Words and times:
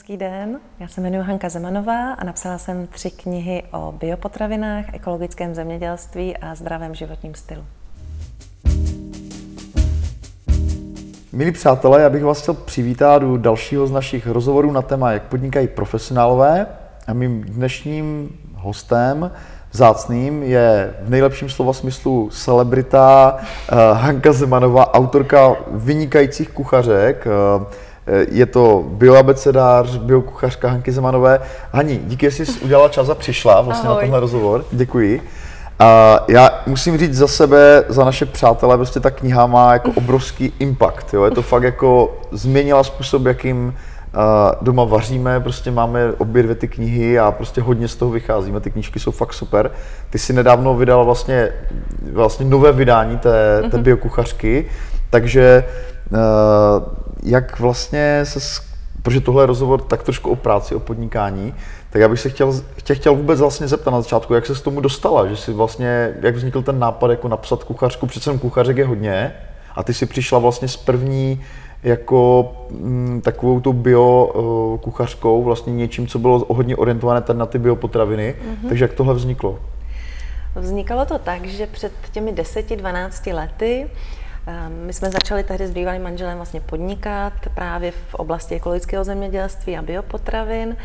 Hezký 0.00 0.16
den, 0.16 0.58
já 0.80 0.88
se 0.88 1.00
jmenuji 1.00 1.22
Hanka 1.22 1.48
Zemanová 1.48 2.12
a 2.12 2.24
napsala 2.24 2.58
jsem 2.58 2.86
tři 2.86 3.10
knihy 3.10 3.62
o 3.72 3.92
biopotravinách, 3.92 4.94
ekologickém 4.94 5.54
zemědělství 5.54 6.36
a 6.36 6.54
zdravém 6.54 6.94
životním 6.94 7.34
stylu. 7.34 7.64
Milí 11.32 11.52
přátelé, 11.52 12.02
já 12.02 12.10
bych 12.10 12.24
vás 12.24 12.42
chtěl 12.42 12.54
přivítat 12.54 13.22
u 13.22 13.36
dalšího 13.36 13.86
z 13.86 13.90
našich 13.90 14.26
rozhovorů 14.26 14.72
na 14.72 14.82
téma, 14.82 15.12
jak 15.12 15.22
podnikají 15.22 15.68
profesionálové. 15.68 16.66
A 17.06 17.12
mým 17.12 17.42
dnešním 17.42 18.28
hostem 18.54 19.30
zácným 19.72 20.42
je 20.42 20.94
v 21.02 21.10
nejlepším 21.10 21.48
slova 21.50 21.72
smyslu 21.72 22.30
celebrita 22.32 23.36
uh, 23.36 23.78
Hanka 23.98 24.32
Zemanová, 24.32 24.94
autorka 24.94 25.56
vynikajících 25.70 26.50
kuchařek. 26.50 27.26
Uh, 28.10 28.16
je 28.30 28.46
to 28.46 28.84
bioabecedář, 28.86 29.96
biokuchařka 29.96 30.68
Hanky 30.68 30.92
Zemanové. 30.92 31.40
Hani, 31.72 32.00
díky, 32.04 32.30
že 32.30 32.46
jsi 32.46 32.60
udělala 32.60 32.88
čas 32.88 33.08
a 33.08 33.14
přišla 33.14 33.60
vlastně 33.60 33.88
Ahoj. 33.88 33.96
na 33.96 34.00
tenhle 34.00 34.20
rozhovor. 34.20 34.64
Děkuji. 34.72 35.22
A 35.78 36.20
já 36.28 36.50
musím 36.66 36.98
říct 36.98 37.16
za 37.16 37.28
sebe, 37.28 37.84
za 37.88 38.04
naše 38.04 38.26
přátelé, 38.26 38.76
prostě 38.76 39.00
ta 39.00 39.10
kniha 39.10 39.46
má 39.46 39.72
jako 39.72 39.90
obrovský 39.94 40.52
impact. 40.58 41.14
Jo? 41.14 41.24
Je 41.24 41.30
to 41.30 41.42
fakt 41.42 41.62
jako 41.62 42.18
změnila 42.32 42.84
způsob, 42.84 43.26
jakým 43.26 43.74
doma 44.62 44.84
vaříme, 44.84 45.40
prostě 45.40 45.70
máme 45.70 46.12
obě 46.18 46.42
dvě 46.42 46.54
ty 46.54 46.68
knihy 46.68 47.18
a 47.18 47.32
prostě 47.32 47.60
hodně 47.60 47.88
z 47.88 47.96
toho 47.96 48.10
vycházíme, 48.10 48.60
ty 48.60 48.70
knížky 48.70 49.00
jsou 49.00 49.10
fakt 49.10 49.32
super. 49.32 49.70
Ty 50.10 50.18
si 50.18 50.32
nedávno 50.32 50.74
vydala 50.74 51.02
vlastně, 51.02 51.48
vlastně 52.12 52.46
nové 52.46 52.72
vydání 52.72 53.18
té, 53.18 53.62
té 53.70 53.76
mhm. 53.76 53.82
biokuchařky, 53.82 54.66
takže 55.10 55.64
jak 57.22 57.60
vlastně 57.60 58.20
se, 58.24 58.62
protože 59.02 59.20
tohle 59.20 59.42
je 59.42 59.46
rozhovor 59.46 59.80
tak 59.80 60.02
trošku 60.02 60.30
o 60.30 60.36
práci, 60.36 60.74
o 60.74 60.80
podnikání, 60.80 61.54
tak 61.90 62.02
já 62.02 62.08
bych 62.08 62.20
se 62.20 62.30
chtěl, 62.30 62.60
tě 62.82 62.94
chtěl 62.94 63.14
vůbec 63.14 63.40
vlastně 63.40 63.68
zeptat 63.68 63.90
na 63.90 64.00
začátku, 64.00 64.34
jak 64.34 64.46
se 64.46 64.54
s 64.54 64.60
tomu 64.60 64.80
dostala, 64.80 65.26
že 65.26 65.36
si 65.36 65.52
vlastně, 65.52 66.14
jak 66.22 66.36
vznikl 66.36 66.62
ten 66.62 66.78
nápad 66.78 67.10
jako 67.10 67.28
napsat 67.28 67.64
kuchařku, 67.64 68.06
přece 68.06 68.38
kuchařek 68.38 68.76
je 68.76 68.86
hodně 68.86 69.32
a 69.74 69.82
ty 69.82 69.94
si 69.94 70.06
přišla 70.06 70.38
vlastně 70.38 70.68
s 70.68 70.76
první 70.76 71.40
jako 71.82 72.52
m, 72.70 72.76
mm, 72.76 73.20
takovou 73.20 73.60
tu 73.60 73.72
bio 73.72 74.32
uh, 74.34 74.78
kuchařkou, 74.78 75.42
vlastně 75.42 75.72
něčím, 75.72 76.06
co 76.06 76.18
bylo 76.18 76.46
hodně 76.48 76.76
orientované 76.76 77.20
tady 77.20 77.38
na 77.38 77.46
ty 77.46 77.58
biopotraviny. 77.58 78.34
Mm-hmm. 78.34 78.68
Takže 78.68 78.84
jak 78.84 78.92
tohle 78.92 79.14
vzniklo? 79.14 79.58
Vznikalo 80.54 81.04
to 81.04 81.18
tak, 81.18 81.44
že 81.44 81.66
před 81.66 81.92
těmi 82.12 82.32
10-12 82.32 83.34
lety 83.34 83.86
my 84.68 84.92
jsme 84.92 85.10
začali 85.10 85.42
tehdy 85.42 85.66
s 85.66 85.70
bývalým 85.70 86.02
manželem 86.02 86.36
vlastně 86.36 86.60
podnikat 86.60 87.32
právě 87.54 87.90
v 87.90 88.14
oblasti 88.14 88.54
ekologického 88.54 89.04
zemědělství 89.04 89.78
a 89.78 89.82
biopotravin. 89.82 90.76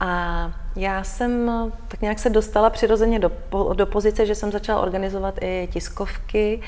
A 0.00 0.52
já 0.76 1.04
jsem 1.04 1.50
tak 1.88 2.00
nějak 2.00 2.18
se 2.18 2.30
dostala 2.30 2.70
přirozeně 2.70 3.18
do, 3.18 3.32
do 3.74 3.86
pozice, 3.86 4.26
že 4.26 4.34
jsem 4.34 4.52
začala 4.52 4.80
organizovat 4.80 5.34
i 5.40 5.68
tiskovky 5.72 6.60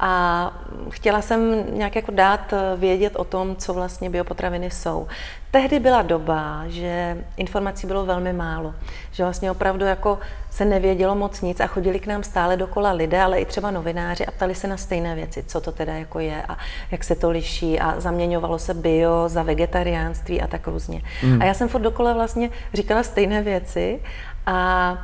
a 0.00 0.52
chtěla 0.90 1.22
jsem 1.22 1.64
nějak 1.76 1.96
jako 1.96 2.12
dát 2.12 2.54
vědět 2.76 3.16
o 3.16 3.24
tom, 3.24 3.56
co 3.56 3.74
vlastně 3.74 4.10
biopotraviny 4.10 4.70
jsou. 4.70 5.06
Tehdy 5.50 5.80
byla 5.80 6.02
doba, 6.02 6.62
že 6.66 7.24
informací 7.36 7.86
bylo 7.86 8.06
velmi 8.06 8.32
málo, 8.32 8.74
že 9.12 9.22
vlastně 9.22 9.50
opravdu 9.50 9.84
jako 9.84 10.18
se 10.50 10.64
nevědělo 10.64 11.14
moc 11.14 11.40
nic 11.40 11.60
a 11.60 11.66
chodili 11.66 12.00
k 12.00 12.06
nám 12.06 12.22
stále 12.22 12.56
dokola 12.56 12.92
lidé, 12.92 13.22
ale 13.22 13.40
i 13.40 13.44
třeba 13.44 13.70
novináři 13.70 14.26
a 14.26 14.30
ptali 14.30 14.54
se 14.54 14.68
na 14.68 14.76
stejné 14.76 15.14
věci, 15.14 15.42
co 15.42 15.60
to 15.60 15.72
teda 15.72 15.92
jako 15.92 16.18
je 16.18 16.42
a 16.48 16.58
jak 16.90 17.04
se 17.04 17.14
to 17.14 17.30
liší 17.30 17.80
a 17.80 18.00
zaměňovalo 18.00 18.58
se 18.58 18.74
bio 18.74 19.28
za 19.28 19.42
vegetariánství 19.42 20.42
a 20.42 20.46
tak 20.46 20.66
různě. 20.66 21.02
Mm. 21.22 21.42
A 21.42 21.44
já 21.44 21.54
jsem 21.54 21.68
furt 21.68 21.82
dokola 21.82 22.12
vlastně 22.12 22.50
říkala 22.74 23.02
stejné 23.02 23.42
věci 23.42 24.00
a 24.46 24.98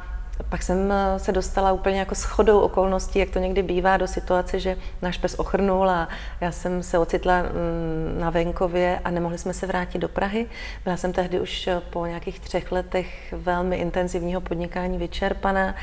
pak 0.48 0.62
jsem 0.62 0.92
eh, 0.92 1.18
se 1.18 1.32
dostala 1.32 1.72
úplně 1.72 1.98
jako 1.98 2.14
shodou 2.14 2.60
okolností, 2.60 3.18
jak 3.18 3.30
to 3.30 3.38
někdy 3.38 3.62
bývá, 3.62 3.96
do 3.96 4.06
situace, 4.06 4.60
že 4.60 4.76
náš 5.02 5.18
pes 5.18 5.34
ochrnul 5.38 5.90
a 5.90 6.08
já 6.40 6.52
jsem 6.52 6.82
se 6.82 6.98
ocitla 6.98 7.42
mm, 7.42 8.20
na 8.20 8.30
venkově 8.30 9.00
a 9.04 9.10
nemohli 9.10 9.38
jsme 9.38 9.54
se 9.54 9.66
vrátit 9.66 9.98
do 9.98 10.08
Prahy. 10.08 10.46
Byla 10.84 10.96
jsem 10.96 11.12
tehdy 11.12 11.40
už 11.40 11.66
eh, 11.66 11.80
po 11.90 12.06
nějakých 12.06 12.40
třech 12.40 12.72
letech 12.72 13.34
velmi 13.36 13.76
intenzivního 13.76 14.40
podnikání 14.40 14.98
vyčerpaná 14.98 15.74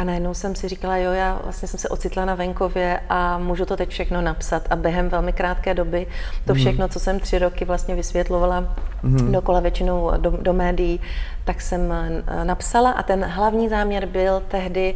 a 0.00 0.04
najednou 0.04 0.34
jsem 0.34 0.54
si 0.54 0.68
říkala, 0.68 0.96
jo, 0.96 1.12
já 1.12 1.40
vlastně 1.44 1.68
jsem 1.68 1.80
se 1.80 1.88
ocitla 1.88 2.24
na 2.24 2.34
venkově 2.34 3.00
a 3.08 3.38
můžu 3.38 3.64
to 3.64 3.76
teď 3.76 3.88
všechno 3.88 4.20
napsat. 4.20 4.66
A 4.70 4.76
během 4.76 5.08
velmi 5.08 5.32
krátké 5.32 5.74
doby 5.74 6.06
to 6.46 6.52
mhm. 6.52 6.60
všechno, 6.60 6.88
co 6.88 7.00
jsem 7.00 7.20
tři 7.20 7.38
roky 7.38 7.64
vlastně 7.64 7.94
vysvětlovala 7.94 8.76
mm. 9.02 9.32
dokola 9.32 9.60
většinou 9.60 10.10
do, 10.16 10.30
do 10.30 10.52
médií, 10.52 11.00
tak 11.44 11.60
jsem 11.60 11.92
eh, 11.92 12.44
napsala. 12.44 12.90
A 12.90 13.02
ten 13.02 13.24
hlavní 13.24 13.68
záměr 13.68 14.06
byl 14.06 14.42
tehdy 14.48 14.94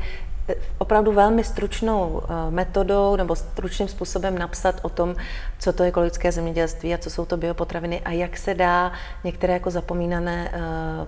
eh, 0.48 0.54
opravdu 0.78 1.12
velmi 1.12 1.44
stručnou 1.44 2.22
eh, 2.24 2.50
metodou 2.50 3.16
nebo 3.16 3.36
stručným 3.36 3.88
způsobem 3.88 4.38
napsat 4.38 4.80
o 4.82 4.88
tom, 4.88 5.16
co 5.58 5.72
to 5.72 5.82
je 5.82 5.88
ekologické 5.88 6.32
zemědělství 6.32 6.94
a 6.94 6.98
co 6.98 7.10
jsou 7.10 7.24
to 7.24 7.36
biopotraviny 7.36 8.00
a 8.00 8.10
jak 8.10 8.36
se 8.36 8.54
dá 8.54 8.92
některé 9.24 9.52
jako 9.52 9.70
zapomínané 9.70 10.50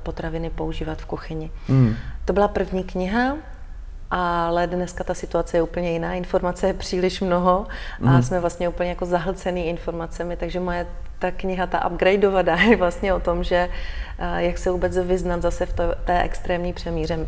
potraviny 0.02 0.50
používat 0.50 0.98
v 0.98 1.06
kuchyni. 1.06 1.50
Mm. 1.68 1.94
To 2.24 2.32
byla 2.32 2.48
první 2.48 2.84
kniha, 2.84 3.36
ale 4.10 4.66
dneska 4.66 5.04
ta 5.04 5.14
situace 5.14 5.56
je 5.56 5.62
úplně 5.62 5.92
jiná, 5.92 6.14
informace 6.14 6.66
je 6.66 6.74
příliš 6.74 7.20
mnoho 7.20 7.66
a 8.02 8.10
mm. 8.10 8.22
jsme 8.22 8.40
vlastně 8.40 8.68
úplně 8.68 8.88
jako 8.88 9.06
zahlcený 9.06 9.66
informacemi, 9.66 10.36
takže 10.36 10.60
moje 10.60 10.86
ta 11.18 11.30
kniha, 11.30 11.66
ta 11.66 11.86
upgradeovaná 11.90 12.62
je 12.70 12.76
vlastně 12.76 13.14
o 13.14 13.20
tom, 13.20 13.44
že 13.44 13.68
eh, 14.18 14.44
jak 14.44 14.58
se 14.58 14.70
vůbec 14.70 14.98
vyznat 14.98 15.42
zase 15.42 15.66
v 15.66 15.72
té 16.04 16.22
extrémní 16.22 16.72
přemíře 16.72 17.16
mm, 17.16 17.26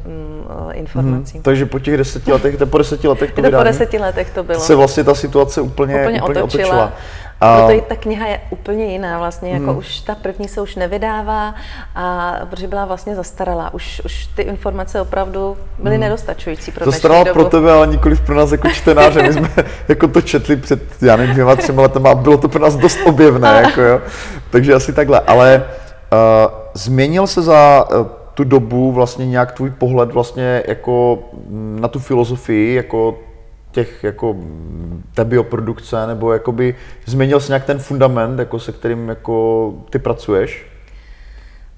eh, 0.71 0.75
informací. 0.75 1.35
Hmm, 1.35 1.43
takže 1.43 1.67
po 1.67 1.79
těch 1.79 1.97
deseti 1.97 2.33
letech, 2.33 2.57
po 2.71 2.79
deseti 2.79 3.09
letech 3.09 3.33
to, 3.35 3.43
to 3.43 3.51
po 3.51 3.63
deseti 3.63 3.99
letech 3.99 4.31
to 4.31 4.43
bylo. 4.43 4.61
Se 4.61 4.75
vlastně 4.75 5.05
ta 5.05 5.15
situace 5.15 5.61
úplně, 5.61 5.95
úplně, 6.03 6.23
úplně 6.23 6.43
otočila. 6.43 6.65
otočila. 6.65 6.93
A... 7.41 7.67
Proto 7.67 7.85
ta 7.89 7.97
kniha 7.97 8.27
je 8.27 8.41
úplně 8.51 8.85
jiná 8.85 9.19
vlastně, 9.19 9.51
jako 9.51 9.71
hmm. 9.71 9.79
už 9.79 10.01
ta 10.01 10.15
první 10.15 10.49
se 10.49 10.61
už 10.61 10.77
nevydává, 10.77 11.55
a, 11.95 12.37
protože 12.51 12.69
byla 12.69 12.85
vlastně 12.85 13.15
zastaralá. 13.15 13.75
Už, 13.75 14.03
už 14.05 14.27
ty 14.27 14.43
informace 14.43 15.01
opravdu 15.01 15.57
byly 15.79 15.95
hmm. 15.95 16.01
nedostačující 16.01 16.73
pro 16.73 16.85
Zastarala 16.85 17.25
pro 17.25 17.45
tebe, 17.45 17.73
ale 17.73 17.87
nikoli 17.87 18.17
pro 18.17 18.35
nás 18.35 18.53
jako 18.53 18.69
čtenáře. 18.69 19.23
My 19.23 19.33
jsme 19.33 19.51
jako 19.89 20.09
to 20.09 20.21
četli 20.21 20.57
před, 20.57 21.03
já 21.03 21.17
nevím, 21.17 21.33
dvěma, 21.33 21.57
třema 21.57 21.83
letama 21.83 22.11
a 22.11 22.15
bylo 22.15 22.37
to 22.37 22.49
pro 22.49 22.63
nás 22.63 22.77
dost 22.77 22.99
objevné, 23.05 23.63
jako 23.63 23.78
jo. 23.83 24.01
Takže 24.51 24.75
asi 24.75 24.93
takhle. 24.93 25.21
Ale 25.21 25.65
uh, 26.13 26.19
změnil 26.75 27.27
se 27.27 27.43
za 27.43 27.85
uh, 27.91 28.07
tu 28.35 28.45
dobu 28.45 28.93
vlastně 28.93 29.27
nějak 29.27 29.53
tvůj 29.53 29.71
pohled 29.71 30.13
vlastně 30.13 30.63
jako 30.67 31.19
na 31.81 31.89
tu 31.89 31.99
filozofii, 31.99 32.75
jako 32.75 33.19
těch 33.71 34.05
jako 34.05 34.37
té 35.15 35.25
bioprodukce, 35.25 36.07
nebo 36.07 36.33
jakoby 36.33 36.75
změnil 37.07 37.41
se 37.41 37.53
nějak 37.53 37.65
ten 37.65 37.79
fundament, 37.79 38.39
jako 38.39 38.59
se 38.59 38.73
kterým 38.73 39.09
jako 39.09 39.75
ty 39.91 39.99
pracuješ? 39.99 40.67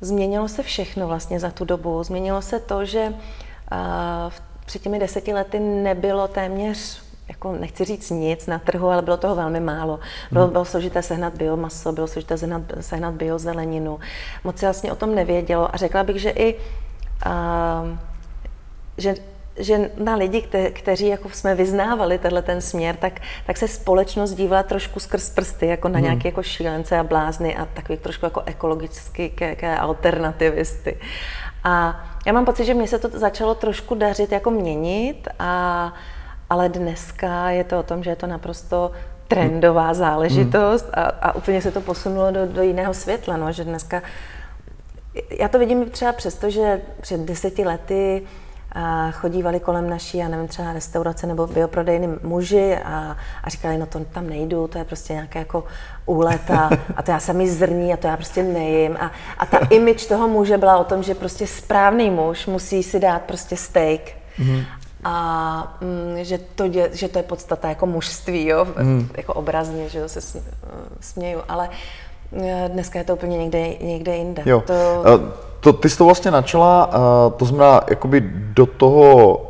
Změnilo 0.01 0.49
se 0.49 0.63
všechno 0.63 1.09
vlastně 1.09 1.41
za 1.41 1.51
tu 1.51 1.65
dobu. 1.65 2.03
Změnilo 2.03 2.43
se 2.43 2.61
to, 2.61 2.85
že 2.85 3.07
uh, 3.09 4.33
před 4.67 4.83
těmi 4.83 4.99
deseti 4.99 5.33
lety 5.33 5.59
nebylo 5.59 6.29
téměř 6.29 7.03
jako 7.31 7.53
nechci 7.53 7.85
říct 7.85 8.11
nic 8.11 8.47
na 8.47 8.59
trhu, 8.59 8.89
ale 8.89 9.03
bylo 9.03 9.17
toho 9.17 9.35
velmi 9.35 9.61
málo. 9.61 10.01
Bylo, 10.33 10.45
hmm. 10.45 10.53
bylo 10.53 10.65
složité 10.65 11.03
sehnat 11.03 11.35
biomaso, 11.35 11.93
bylo 11.93 12.07
složité 12.07 12.39
sehnat, 12.39 12.63
sehnat 12.81 13.15
biozeleninu. 13.15 14.01
Moc 14.45 14.59
se 14.59 14.67
vlastně 14.67 14.93
o 14.93 14.97
tom 14.97 15.15
nevědělo 15.15 15.75
a 15.75 15.77
řekla 15.77 16.05
bych, 16.05 16.21
že 16.21 16.31
i 16.31 16.55
uh, 17.27 17.99
že 18.99 19.15
že 19.59 19.91
na 19.97 20.15
lidi, 20.15 20.43
kte, 20.43 20.71
kteří 20.71 21.07
jako 21.07 21.31
jsme 21.31 21.55
vyznávali 21.55 22.19
tenhle 22.19 22.43
ten 22.43 22.61
směr, 22.61 22.97
tak, 22.97 23.21
tak 23.47 23.57
se 23.57 23.69
společnost 23.69 24.35
dívala 24.35 24.63
trošku 24.63 25.01
skrz 25.01 25.31
prsty, 25.31 25.67
jako 25.67 25.89
na 25.89 25.99
hmm. 25.99 26.05
nějaké 26.05 26.29
jako 26.29 26.43
šílence 26.43 26.99
a 26.99 27.05
blázny 27.05 27.57
a 27.57 27.65
takový 27.67 27.99
trošku 27.99 28.27
jako 28.27 28.43
ekologicky 28.47 29.29
ke, 29.29 29.57
ke 29.57 29.77
alternativisty. 29.77 31.01
A 31.65 32.05
já 32.27 32.33
mám 32.33 32.45
pocit, 32.45 32.65
že 32.65 32.75
mě 32.75 32.89
se 32.89 32.99
to 32.99 33.19
začalo 33.19 33.55
trošku 33.55 33.95
dařit 33.95 34.33
jako 34.33 34.51
měnit, 34.51 35.29
a, 35.39 35.93
ale 36.51 36.69
dneska 36.69 37.51
je 37.51 37.65
to 37.65 37.79
o 37.79 37.83
tom, 37.83 38.03
že 38.03 38.11
je 38.11 38.17
to 38.17 38.27
naprosto 38.27 38.91
trendová 39.29 39.95
záležitost 39.95 40.91
a, 40.95 41.03
a 41.03 41.35
úplně 41.35 41.63
se 41.63 41.71
to 41.71 41.81
posunulo 41.81 42.31
do, 42.31 42.47
do 42.47 42.63
jiného 42.63 42.95
světla, 42.95 43.37
no, 43.37 43.53
že 43.53 43.65
dneska 43.65 44.03
já 45.39 45.49
to 45.49 45.59
vidím 45.59 45.91
třeba 45.91 46.13
přesto, 46.13 46.51
že 46.51 46.81
před 47.01 47.21
deseti 47.21 47.65
lety 47.65 48.23
a 48.73 49.11
chodívali 49.11 49.61
kolem 49.61 49.91
naší, 49.91 50.19
já 50.19 50.29
nevím, 50.29 50.49
třeba 50.49 50.73
restaurace 50.73 51.27
nebo 51.27 51.47
bioprodejny 51.47 52.09
muži 52.23 52.77
a, 52.85 53.17
a 53.45 53.51
říkali, 53.51 53.79
no 53.79 53.87
to 53.87 54.01
tam 54.01 54.27
nejdu, 54.27 54.67
to 54.69 54.79
je 54.79 54.85
prostě 54.85 55.13
nějaké 55.13 55.39
jako 55.39 55.65
úlet 56.07 56.51
a, 56.51 56.71
a 56.97 57.03
to 57.03 57.11
já 57.11 57.21
sami 57.21 57.51
zrní 57.51 57.93
a 57.93 57.97
to 57.97 58.07
já 58.07 58.17
prostě 58.17 58.43
nejím. 58.43 58.97
A, 59.01 59.11
a 59.39 59.47
ta 59.47 59.59
image 59.59 60.07
toho 60.07 60.29
muže 60.29 60.59
byla 60.59 60.79
o 60.79 60.85
tom, 60.85 61.03
že 61.03 61.15
prostě 61.15 61.47
správný 61.47 62.11
muž 62.11 62.47
musí 62.47 62.83
si 62.83 63.01
dát 63.01 63.23
prostě 63.23 63.57
steak. 63.57 64.01
Mm-hmm. 64.39 64.65
A 65.05 65.79
mm, 65.81 66.25
že, 66.25 66.39
to 66.55 66.69
dě, 66.69 66.91
že 66.93 67.09
to 67.09 67.19
je 67.19 67.23
podstata 67.23 67.69
jako 67.69 67.87
mužství, 67.87 68.47
jo? 68.47 68.67
Mm. 68.83 69.09
jako 69.17 69.35
obrazně, 69.35 69.89
že 69.89 69.99
jo, 69.99 70.09
se 70.09 70.41
směju. 71.01 71.41
Ale 71.49 71.69
Dneska 72.69 72.99
je 72.99 73.05
to 73.05 73.15
úplně 73.15 73.39
někde, 73.39 73.69
někde 73.81 74.17
jinde. 74.17 74.43
Jo. 74.47 74.63
To... 74.67 75.05
To, 75.61 75.73
ty 75.73 75.91
jsi 75.91 75.99
to 75.99 76.05
vlastně 76.05 76.31
načala, 76.31 76.91
to 77.37 77.45
znamená, 77.45 77.81
jakoby 77.91 78.21
do 78.35 78.67
toho, 78.67 79.41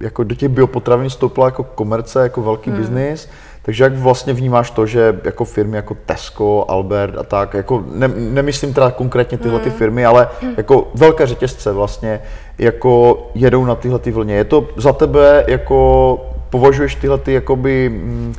jako 0.00 0.24
do 0.24 0.34
těch 0.34 0.48
biopotravin 0.48 1.10
stoupila 1.10 1.46
jako 1.46 1.64
komerce, 1.64 2.22
jako 2.22 2.42
velký 2.42 2.70
hmm. 2.70 2.78
biznis. 2.78 3.28
Takže 3.64 3.84
jak 3.84 3.96
vlastně 3.96 4.32
vnímáš 4.32 4.70
to, 4.70 4.86
že 4.86 5.20
jako 5.24 5.44
firmy 5.44 5.76
jako 5.76 5.96
Tesco, 6.06 6.64
Albert 6.68 7.18
a 7.18 7.22
tak, 7.22 7.54
jako 7.54 7.84
ne, 7.92 8.08
nemyslím 8.08 8.74
teda 8.74 8.90
konkrétně 8.90 9.38
tyhle 9.38 9.60
ty 9.60 9.68
hmm. 9.68 9.78
firmy, 9.78 10.06
ale 10.06 10.28
jako 10.56 10.88
velké 10.94 11.26
řetězce 11.26 11.72
vlastně 11.72 12.20
jako 12.58 13.22
jedou 13.34 13.64
na 13.64 13.74
tyhle 13.74 13.98
ty 13.98 14.10
vlně. 14.10 14.34
Je 14.34 14.44
to 14.44 14.68
za 14.76 14.92
tebe 14.92 15.44
jako, 15.48 16.20
považuješ 16.50 16.94
tyhle 16.94 17.18
ty 17.18 17.32
jakoby 17.32 17.88
mm, 17.88 18.34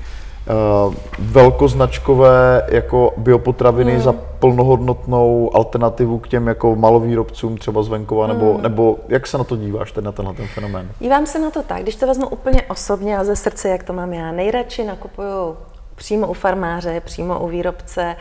velkoznačkové 1.20 2.68
jako 2.72 3.14
biopotraviny 3.18 3.94
mm. 3.94 4.02
za 4.02 4.14
plnohodnotnou 4.40 5.56
alternativu 5.56 6.20
k 6.20 6.28
těm 6.28 6.48
jako 6.48 6.76
malovýrobcům 6.76 7.58
třeba 7.58 7.84
z 7.84 7.88
venkova, 7.88 8.28
mm. 8.28 8.34
nebo, 8.34 8.58
nebo 8.62 8.98
jak 9.08 9.28
se 9.28 9.38
na 9.38 9.44
to 9.44 9.56
díváš, 9.56 9.92
ten 9.92 10.04
na 10.04 10.12
tenhle 10.12 10.34
ten 10.34 10.48
fenomén? 10.48 10.90
Dívám 11.00 11.26
se 11.26 11.40
na 11.40 11.52
to 11.52 11.64
tak, 11.64 11.82
když 11.82 11.96
to 11.96 12.08
vezmu 12.08 12.28
úplně 12.28 12.62
osobně 12.62 13.18
a 13.18 13.24
ze 13.24 13.36
srdce, 13.36 13.70
jak 13.70 13.84
to 13.84 13.94
mám 13.94 14.14
já, 14.14 14.32
nejradši 14.32 14.84
nakupuju 14.84 15.58
přímo 15.96 16.28
u 16.28 16.34
farmáře, 16.34 17.02
přímo 17.02 17.40
u 17.40 17.48
výrobce, 17.48 18.16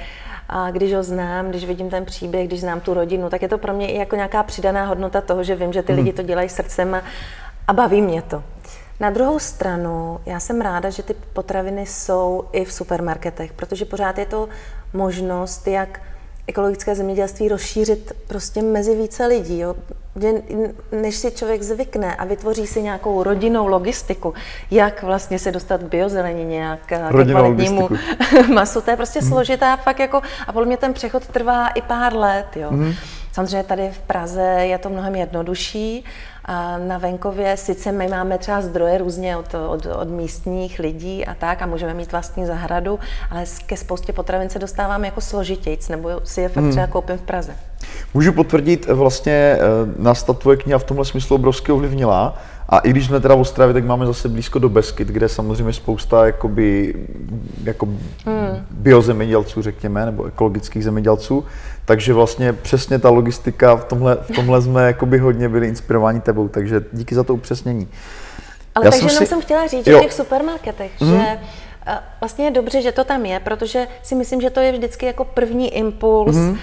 a 0.48 0.70
když 0.70 0.94
ho 0.94 1.02
znám, 1.02 1.48
když 1.48 1.64
vidím 1.64 1.90
ten 1.90 2.04
příběh, 2.04 2.48
když 2.48 2.60
znám 2.60 2.80
tu 2.80 2.94
rodinu, 2.94 3.30
tak 3.30 3.42
je 3.42 3.48
to 3.48 3.58
pro 3.58 3.72
mě 3.72 3.92
i 3.92 3.98
jako 3.98 4.16
nějaká 4.16 4.42
přidaná 4.42 4.86
hodnota 4.86 5.20
toho, 5.20 5.42
že 5.42 5.56
vím, 5.56 5.72
že 5.72 5.82
ty 5.82 5.92
mm. 5.92 5.98
lidi 5.98 6.12
to 6.12 6.22
dělají 6.22 6.48
srdcem 6.48 6.94
a, 6.94 7.02
a 7.68 7.72
baví 7.72 8.02
mě 8.02 8.22
to. 8.22 8.42
Na 9.00 9.11
druhou 9.11 9.38
stranu, 9.38 10.20
já 10.26 10.41
jsem 10.41 10.61
ráda, 10.61 10.91
že 10.91 11.02
ty 11.02 11.14
potraviny 11.32 11.87
jsou 11.87 12.44
i 12.52 12.64
v 12.64 12.73
supermarketech, 12.73 13.52
protože 13.52 13.85
pořád 13.85 14.19
je 14.19 14.26
to 14.26 14.49
možnost, 14.93 15.67
jak 15.67 16.00
ekologické 16.46 16.94
zemědělství 16.94 17.49
rozšířit 17.49 18.12
prostě 18.29 18.62
mezi 18.62 18.96
více 18.96 19.26
lidí. 19.26 19.58
Jo. 19.58 19.75
Než 20.93 21.17
si 21.17 21.31
člověk 21.31 21.62
zvykne 21.62 22.17
a 22.17 22.25
vytvoří 22.25 22.67
si 22.67 22.82
nějakou 22.82 23.23
rodinnou 23.23 23.67
logistiku, 23.67 24.35
jak 24.70 25.02
vlastně 25.02 25.38
se 25.38 25.52
dostat 25.52 25.81
k 25.81 25.85
biozelenině, 25.85 26.62
jak 26.62 26.81
k 26.87 27.08
kvalitnímu 27.08 27.88
masu, 28.55 28.81
to 28.81 28.91
je 28.91 28.96
prostě 28.96 29.20
hmm. 29.20 29.29
složitá 29.29 29.76
fakt 29.76 29.99
jako, 29.99 30.23
a 30.46 30.52
podle 30.52 30.67
mě 30.67 30.76
ten 30.76 30.93
přechod 30.93 31.26
trvá 31.26 31.69
i 31.69 31.82
pár 31.82 32.17
let. 32.17 32.46
Jo. 32.56 32.70
Hmm. 32.70 32.94
Samozřejmě 33.34 33.62
tady 33.62 33.90
v 33.90 33.98
Praze 33.98 34.42
je 34.42 34.78
to 34.78 34.90
mnohem 34.90 35.14
jednodušší, 35.14 36.04
a 36.44 36.78
na 36.78 36.98
venkově 36.98 37.56
sice 37.56 37.92
my 37.92 38.08
máme 38.08 38.38
třeba 38.38 38.62
zdroje 38.62 38.98
různě 38.98 39.36
od, 39.36 39.54
od, 39.54 39.86
od 39.86 40.08
místních 40.08 40.78
lidí 40.78 41.26
a 41.26 41.34
tak 41.34 41.62
a 41.62 41.66
můžeme 41.66 41.94
mít 41.94 42.12
vlastní 42.12 42.46
zahradu, 42.46 42.98
ale 43.31 43.44
ke 43.66 43.76
spoustě 43.76 44.12
potravin 44.12 44.50
se 44.50 44.58
dostáváme 44.58 45.06
jako 45.06 45.20
složitějc, 45.20 45.88
nebo 45.88 46.20
si 46.25 46.40
je 46.40 46.48
fakt 46.48 46.62
hmm. 46.62 46.70
třeba 46.70 46.86
koupím 46.86 47.19
v 47.19 47.22
Praze. 47.22 47.56
Můžu 48.14 48.32
potvrdit, 48.32 48.86
vlastně 48.86 49.32
eh, 49.32 49.58
nás 49.98 50.22
ta 50.22 50.32
tvoje 50.32 50.56
kniha 50.56 50.78
v 50.78 50.84
tomhle 50.84 51.04
smyslu 51.04 51.36
obrovsky 51.36 51.72
ovlivnila. 51.72 52.38
A 52.74 52.78
i 52.78 52.90
když 52.90 53.06
jsme 53.06 53.20
teda 53.20 53.34
v 53.34 53.40
Ostravě, 53.40 53.74
tak 53.74 53.84
máme 53.84 54.06
zase 54.06 54.28
blízko 54.28 54.58
do 54.58 54.68
Beskyt, 54.68 55.08
kde 55.08 55.28
samozřejmě 55.28 55.72
spousta 55.72 56.26
jakoby, 56.26 56.94
jako 57.64 57.86
hmm. 57.86 58.66
biozemědělců, 58.70 59.62
řekněme, 59.62 60.06
nebo 60.06 60.24
ekologických 60.24 60.84
zemědělců. 60.84 61.44
Takže 61.84 62.12
vlastně 62.12 62.52
přesně 62.52 62.98
ta 62.98 63.10
logistika, 63.10 63.76
v 63.76 63.84
tomhle, 63.84 64.16
v 64.22 64.30
tomhle 64.30 64.62
jsme 64.62 64.86
jakoby 64.86 65.18
hodně 65.18 65.48
byli 65.48 65.68
inspirováni 65.68 66.20
tebou, 66.20 66.48
takže 66.48 66.84
díky 66.92 67.14
za 67.14 67.24
to 67.24 67.34
upřesnění. 67.34 67.88
Ale 68.74 68.86
Já 68.86 68.90
takže 68.90 69.08
jsem, 69.08 69.18
si... 69.18 69.26
jsem 69.26 69.40
chtěla 69.40 69.66
říct, 69.66 69.84
že 69.84 69.98
v 69.98 70.02
těch 70.02 70.12
supermarketech, 70.12 70.92
hmm. 71.00 71.10
že 71.10 71.38
Vlastně 72.20 72.44
je 72.44 72.50
dobře, 72.50 72.82
že 72.82 72.92
to 72.92 73.04
tam 73.04 73.26
je, 73.26 73.40
protože 73.40 73.88
si 74.02 74.14
myslím, 74.14 74.40
že 74.40 74.50
to 74.50 74.60
je 74.60 74.72
vždycky 74.72 75.06
jako 75.06 75.25
první 75.25 75.75
impuls 75.75 76.36
mm-hmm. 76.36 76.58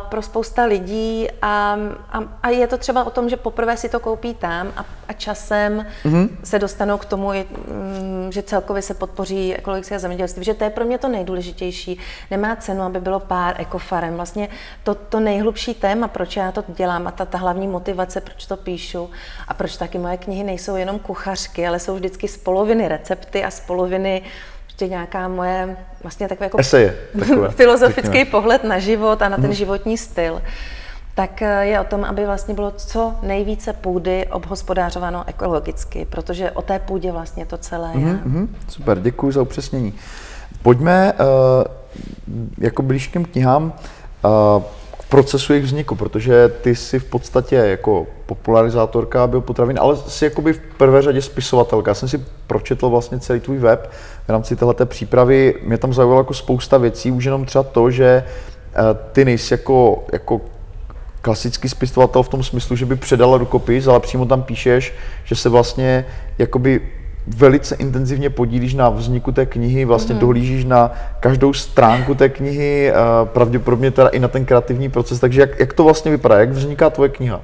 pro 0.00 0.22
spousta 0.22 0.64
lidí 0.64 1.28
a, 1.42 1.78
a, 2.12 2.22
a 2.42 2.48
je 2.48 2.66
to 2.66 2.78
třeba 2.78 3.04
o 3.04 3.10
tom, 3.10 3.28
že 3.28 3.36
poprvé 3.36 3.76
si 3.76 3.88
to 3.88 4.00
koupí 4.00 4.34
tam 4.34 4.72
a, 4.76 4.84
a 5.08 5.12
časem 5.12 5.86
mm-hmm. 6.04 6.28
se 6.44 6.58
dostanou 6.58 6.98
k 6.98 7.04
tomu, 7.04 7.32
mm, 7.32 8.32
že 8.32 8.42
celkově 8.42 8.82
se 8.82 8.94
podpoří 8.94 9.54
ekologické 9.54 9.98
zemědělství, 9.98 10.44
že 10.44 10.54
to 10.54 10.64
je 10.64 10.70
pro 10.70 10.84
mě 10.84 10.98
to 10.98 11.08
nejdůležitější. 11.08 11.98
Nemá 12.30 12.56
cenu, 12.56 12.82
aby 12.82 13.00
bylo 13.00 13.20
pár 13.20 13.54
ekofarem. 13.58 14.14
Vlastně 14.14 14.48
to, 14.82 14.94
to 14.94 15.20
nejhlubší 15.20 15.74
téma, 15.74 16.08
proč 16.08 16.36
já 16.36 16.52
to 16.52 16.64
dělám 16.68 17.06
a 17.06 17.10
ta, 17.10 17.24
ta 17.24 17.38
hlavní 17.38 17.68
motivace, 17.68 18.20
proč 18.20 18.46
to 18.46 18.56
píšu 18.56 19.10
a 19.48 19.54
proč 19.54 19.76
taky 19.76 19.98
moje 19.98 20.16
knihy 20.16 20.44
nejsou 20.44 20.76
jenom 20.76 20.98
kuchařky, 20.98 21.66
ale 21.66 21.78
jsou 21.78 21.94
vždycky 21.94 22.28
z 22.28 22.36
poloviny 22.36 22.88
recepty 22.88 23.44
a 23.44 23.50
z 23.50 23.60
poloviny 23.60 24.22
prostě 24.76 24.88
nějaká 24.88 25.28
moje 25.28 25.76
vlastně 26.02 26.28
takové 26.28 26.46
jako 26.46 26.58
Eseje, 26.58 26.96
takové, 27.18 27.50
filozofický 27.50 28.02
řekněme. 28.02 28.30
pohled 28.30 28.64
na 28.64 28.78
život 28.78 29.22
a 29.22 29.28
na 29.28 29.36
ten 29.36 29.44
hmm. 29.44 29.54
životní 29.54 29.98
styl, 29.98 30.42
tak 31.14 31.42
eh, 31.42 31.66
je 31.66 31.80
o 31.80 31.84
tom, 31.84 32.04
aby 32.04 32.26
vlastně 32.26 32.54
bylo 32.54 32.70
co 32.70 33.14
nejvíce 33.22 33.72
půdy 33.72 34.26
obhospodářováno 34.30 35.24
ekologicky, 35.26 36.06
protože 36.10 36.50
o 36.50 36.62
té 36.62 36.78
půdě 36.78 37.12
vlastně 37.12 37.46
to 37.46 37.58
celé 37.58 37.92
je. 37.94 38.06
Mm-hmm, 38.06 38.48
super, 38.68 39.00
děkuji 39.00 39.32
za 39.32 39.42
upřesnění. 39.42 39.94
Pojďme 40.62 41.12
uh, 41.12 41.26
jako 42.58 42.82
blíž 42.82 43.08
k 43.08 43.12
těm 43.12 43.24
knihám. 43.24 43.72
Uh, 44.24 44.62
procesu 45.08 45.52
jejich 45.52 45.66
vzniku, 45.66 45.94
protože 45.94 46.48
ty 46.48 46.74
jsi 46.74 46.98
v 46.98 47.04
podstatě 47.04 47.56
jako 47.56 48.06
popularizátorka 48.26 49.26
biopotravin, 49.26 49.78
ale 49.80 49.96
jsi 49.96 50.24
jakoby 50.24 50.52
v 50.52 50.60
prvé 50.76 51.02
řadě 51.02 51.22
spisovatelka. 51.22 51.90
Já 51.90 51.94
jsem 51.94 52.08
si 52.08 52.24
pročetl 52.46 52.88
vlastně 52.88 53.20
celý 53.20 53.40
tvůj 53.40 53.58
web 53.58 53.90
v 54.26 54.28
rámci 54.28 54.56
této 54.56 54.86
přípravy. 54.86 55.54
Mě 55.62 55.78
tam 55.78 55.92
zaujalo 55.92 56.20
jako 56.20 56.34
spousta 56.34 56.78
věcí, 56.78 57.10
už 57.10 57.24
jenom 57.24 57.44
třeba 57.44 57.62
to, 57.62 57.90
že 57.90 58.24
eh, 58.74 58.78
ty 59.12 59.24
nejsi 59.24 59.54
jako, 59.54 60.04
jako 60.12 60.40
klasický 61.22 61.68
spisovatel 61.68 62.22
v 62.22 62.28
tom 62.28 62.42
smyslu, 62.42 62.76
že 62.76 62.86
by 62.86 62.96
předal 62.96 63.38
rukopis, 63.38 63.86
ale 63.86 64.00
přímo 64.00 64.26
tam 64.26 64.42
píšeš, 64.42 64.94
že 65.24 65.34
se 65.34 65.48
vlastně 65.48 66.06
jakoby 66.38 66.80
velice 67.26 67.74
intenzivně 67.74 68.30
podílíš 68.30 68.74
na 68.74 68.88
vzniku 68.88 69.32
té 69.32 69.46
knihy, 69.46 69.84
vlastně 69.84 70.14
mm-hmm. 70.14 70.18
dohlížíš 70.18 70.64
na 70.64 70.92
každou 71.20 71.52
stránku 71.52 72.14
té 72.14 72.28
knihy, 72.28 72.92
pravděpodobně 73.24 73.90
teda 73.90 74.08
i 74.08 74.18
na 74.18 74.28
ten 74.28 74.44
kreativní 74.44 74.88
proces. 74.88 75.20
Takže 75.20 75.40
jak, 75.40 75.60
jak 75.60 75.72
to 75.72 75.84
vlastně 75.84 76.10
vypadá? 76.10 76.38
Jak 76.38 76.50
vzniká 76.50 76.90
tvoje 76.90 77.08
kniha? 77.08 77.40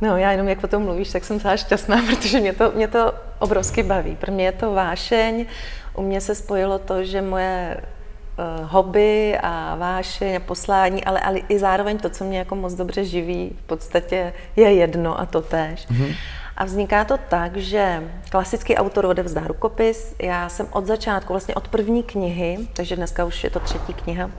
No, 0.00 0.16
já 0.16 0.32
jenom 0.32 0.48
jak 0.48 0.64
o 0.64 0.66
tom 0.66 0.82
mluvíš, 0.82 1.12
tak 1.12 1.24
jsem 1.24 1.40
celá 1.40 1.56
šťastná, 1.56 2.02
protože 2.10 2.40
mě 2.40 2.52
to, 2.52 2.72
mě 2.74 2.88
to 2.88 3.12
obrovsky 3.38 3.82
baví. 3.82 4.16
Pro 4.16 4.32
mě 4.32 4.44
je 4.44 4.52
to 4.52 4.74
vášeň. 4.74 5.46
U 5.94 6.02
mě 6.02 6.20
se 6.20 6.34
spojilo 6.34 6.78
to, 6.78 7.04
že 7.04 7.22
moje 7.22 7.76
uh, 7.76 8.68
hobby 8.70 9.38
a 9.42 9.76
vášeň 9.76 10.36
a 10.36 10.40
poslání, 10.40 11.04
ale, 11.04 11.20
ale 11.20 11.38
i 11.38 11.58
zároveň 11.58 11.98
to, 11.98 12.10
co 12.10 12.24
mě 12.24 12.38
jako 12.38 12.54
moc 12.54 12.74
dobře 12.74 13.04
živí, 13.04 13.56
v 13.64 13.66
podstatě 13.66 14.32
je 14.56 14.72
jedno 14.72 15.20
a 15.20 15.26
to 15.26 15.40
též. 15.40 15.86
Mm-hmm. 15.88 16.14
A 16.58 16.64
vzniká 16.64 17.04
to 17.04 17.18
tak, 17.28 17.56
že 17.56 18.10
klasický 18.30 18.76
autor 18.76 19.06
odevzdá 19.06 19.40
rukopis. 19.46 20.14
Já 20.22 20.48
jsem 20.48 20.66
od 20.70 20.86
začátku, 20.86 21.32
vlastně 21.32 21.54
od 21.54 21.68
první 21.68 22.02
knihy, 22.02 22.58
takže 22.72 22.96
dneska 22.96 23.24
už 23.24 23.44
je 23.44 23.50
to 23.50 23.60
třetí 23.60 23.94
kniha, 23.94 24.30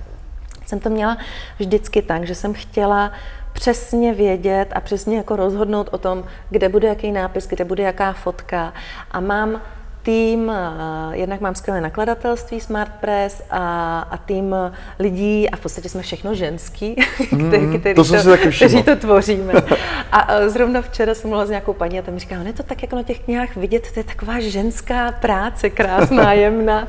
jsem 0.65 0.79
to 0.79 0.89
měla 0.89 1.17
vždycky 1.59 2.01
tak, 2.01 2.27
že 2.27 2.35
jsem 2.35 2.53
chtěla 2.53 3.11
přesně 3.53 4.13
vědět 4.13 4.67
a 4.75 4.81
přesně 4.81 5.17
jako 5.17 5.35
rozhodnout 5.35 5.89
o 5.91 5.97
tom, 5.97 6.23
kde 6.49 6.69
bude 6.69 6.87
jaký 6.87 7.11
nápis, 7.11 7.47
kde 7.47 7.65
bude 7.65 7.83
jaká 7.83 8.13
fotka. 8.13 8.73
A 9.11 9.19
mám 9.19 9.61
tým, 10.03 10.51
jednak 11.11 11.41
mám 11.41 11.55
skvělé 11.55 11.81
nakladatelství 11.81 12.59
Smart 12.59 12.91
Press 13.01 13.43
a, 13.49 13.99
a 14.11 14.17
tým 14.17 14.55
lidí 14.99 15.49
a 15.49 15.55
v 15.55 15.59
podstatě 15.59 15.89
jsme 15.89 16.01
všechno 16.01 16.35
ženský, 16.35 16.95
mm, 17.31 17.79
který, 17.79 17.95
to, 17.95 18.03
to, 18.03 18.37
kteří 18.57 18.83
to 18.83 18.95
tvoříme. 18.95 19.53
A 20.11 20.49
zrovna 20.49 20.81
včera 20.81 21.13
jsem 21.13 21.29
mluvila 21.29 21.45
s 21.45 21.49
nějakou 21.49 21.73
paní 21.73 21.99
a 21.99 22.01
tam 22.01 22.13
mi 22.13 22.19
říká, 22.19 22.35
je 22.35 22.53
to 22.53 22.63
tak 22.63 22.81
jako 22.81 22.95
na 22.95 23.03
těch 23.03 23.19
knihách 23.19 23.55
vidět, 23.55 23.91
to 23.93 23.99
je 23.99 24.03
taková 24.03 24.39
ženská 24.39 25.11
práce, 25.11 25.69
krásná, 25.69 26.33
jemná. 26.39 26.87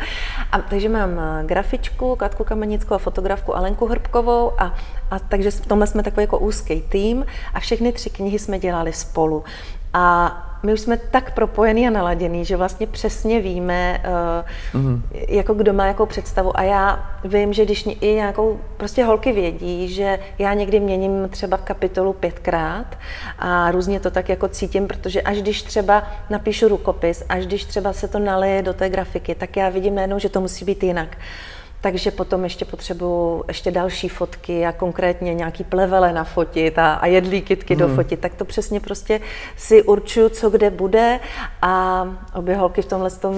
A 0.52 0.58
takže 0.58 0.88
mám 0.88 1.20
grafičku, 1.46 2.16
Katku 2.16 2.44
Kamenickou 2.44 2.94
a 2.94 2.98
fotografku 2.98 3.56
Alenku 3.56 3.86
Hrbkovou 3.86 4.52
a, 4.58 4.74
a 5.10 5.18
takže 5.18 5.50
v 5.50 5.66
tomhle 5.66 5.86
jsme 5.86 6.02
takový 6.02 6.22
jako 6.22 6.38
úzký 6.38 6.82
tým 6.88 7.26
a 7.54 7.60
všechny 7.60 7.92
tři 7.92 8.10
knihy 8.10 8.38
jsme 8.38 8.58
dělali 8.58 8.92
spolu. 8.92 9.44
A 9.92 10.36
my 10.62 10.72
už 10.72 10.80
jsme 10.80 10.96
tak 10.96 11.34
propojení 11.34 11.86
a 11.86 11.90
naladěný, 11.90 12.44
že 12.44 12.56
vlastně 12.56 12.86
přesně 12.86 13.40
víme, 13.40 14.02
uh, 14.74 14.80
mm-hmm. 14.80 15.00
jako 15.28 15.54
kdo 15.54 15.72
má 15.72 15.86
jakou 15.86 16.06
představu. 16.06 16.58
A 16.58 16.62
já 16.62 17.10
vím, 17.24 17.52
že 17.52 17.64
když 17.64 17.88
i 18.00 18.14
nějakou, 18.14 18.60
prostě 18.76 19.04
holky 19.04 19.32
vědí, 19.32 19.88
že 19.88 20.18
já 20.38 20.54
někdy 20.54 20.80
měním 20.80 21.28
třeba 21.28 21.56
kapitolu 21.56 22.12
pětkrát 22.12 22.98
a 23.38 23.70
různě 23.70 24.00
to 24.00 24.10
tak 24.10 24.28
jako 24.28 24.48
cítím, 24.48 24.86
protože 24.86 25.22
až 25.22 25.42
když 25.42 25.62
třeba 25.62 26.02
napíšu 26.30 26.68
rukopis, 26.68 27.24
až 27.28 27.46
když 27.46 27.64
třeba 27.64 27.92
se 27.92 28.08
to 28.08 28.18
naleje 28.18 28.62
do 28.62 28.74
té 28.74 28.88
grafiky, 28.88 29.34
tak 29.34 29.56
já 29.56 29.68
vidím 29.68 29.94
najednou, 29.94 30.18
že 30.18 30.28
to 30.28 30.40
musí 30.40 30.64
být 30.64 30.82
jinak. 30.82 31.16
Takže 31.80 32.10
potom 32.10 32.44
ještě 32.44 32.64
potřebuju 32.64 33.44
ještě 33.48 33.70
další 33.70 34.08
fotky 34.08 34.66
a 34.66 34.72
konkrétně 34.72 35.34
nějaký 35.34 35.64
plevele 35.64 36.12
nafotit 36.12 36.78
a, 36.78 36.94
a 36.94 37.06
jedlí 37.06 37.42
kytky 37.42 37.74
hmm. 37.74 37.88
dofotit. 37.88 38.20
Tak 38.20 38.34
to 38.34 38.44
přesně 38.44 38.80
prostě 38.80 39.20
si 39.56 39.82
určuju, 39.82 40.28
co 40.28 40.50
kde 40.50 40.70
bude 40.70 41.20
a 41.62 42.04
obě 42.34 42.56
holky 42.56 42.82
v 42.82 42.86
tomhle 42.86 43.10
tom 43.10 43.34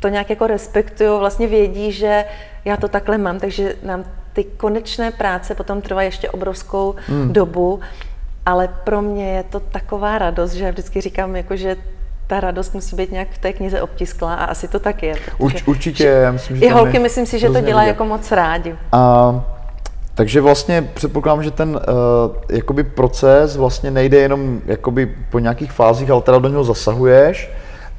to 0.00 0.08
nějak 0.08 0.30
jako 0.30 0.46
respektují, 0.46 1.18
vlastně 1.18 1.46
vědí, 1.46 1.92
že 1.92 2.24
já 2.64 2.76
to 2.76 2.88
takhle 2.88 3.18
mám, 3.18 3.40
takže 3.40 3.76
nám 3.82 4.04
ty 4.32 4.44
konečné 4.44 5.10
práce 5.10 5.54
potom 5.54 5.82
trvají 5.82 6.06
ještě 6.06 6.30
obrovskou 6.30 6.94
hmm. 7.06 7.32
dobu, 7.32 7.80
ale 8.46 8.68
pro 8.84 9.02
mě 9.02 9.36
je 9.36 9.42
to 9.42 9.60
taková 9.60 10.18
radost, 10.18 10.52
že 10.52 10.64
já 10.64 10.70
vždycky 10.70 11.00
říkám, 11.00 11.36
jako, 11.36 11.56
že 11.56 11.76
ta 12.26 12.40
radost 12.40 12.74
musí 12.74 12.96
být 12.96 13.12
nějak 13.12 13.28
v 13.30 13.38
té 13.38 13.52
knize 13.52 13.82
obtisklá 13.82 14.34
a 14.34 14.44
asi 14.44 14.68
to 14.68 14.78
tak 14.78 15.02
je. 15.02 15.14
Urč, 15.38 15.62
určitě, 15.66 16.04
já 16.04 16.32
myslím, 16.32 16.56
že 16.56 16.64
I 16.64 16.68
holky, 16.68 16.98
myslím 16.98 17.26
si, 17.26 17.38
že 17.38 17.50
to 17.50 17.60
dělají 17.60 17.88
jako 17.88 18.04
moc 18.04 18.32
rádi. 18.32 18.76
A, 18.92 19.44
takže 20.14 20.40
vlastně 20.40 20.90
předpokládám, 20.94 21.42
že 21.42 21.50
ten 21.50 21.68
uh, 21.68 21.80
jakoby 22.50 22.84
proces 22.84 23.56
vlastně 23.56 23.90
nejde 23.90 24.18
jenom 24.18 24.60
jakoby 24.66 25.14
po 25.30 25.38
nějakých 25.38 25.72
fázích, 25.72 26.10
ale 26.10 26.22
teda 26.22 26.38
do 26.38 26.48
něho 26.48 26.64
zasahuješ 26.64 27.50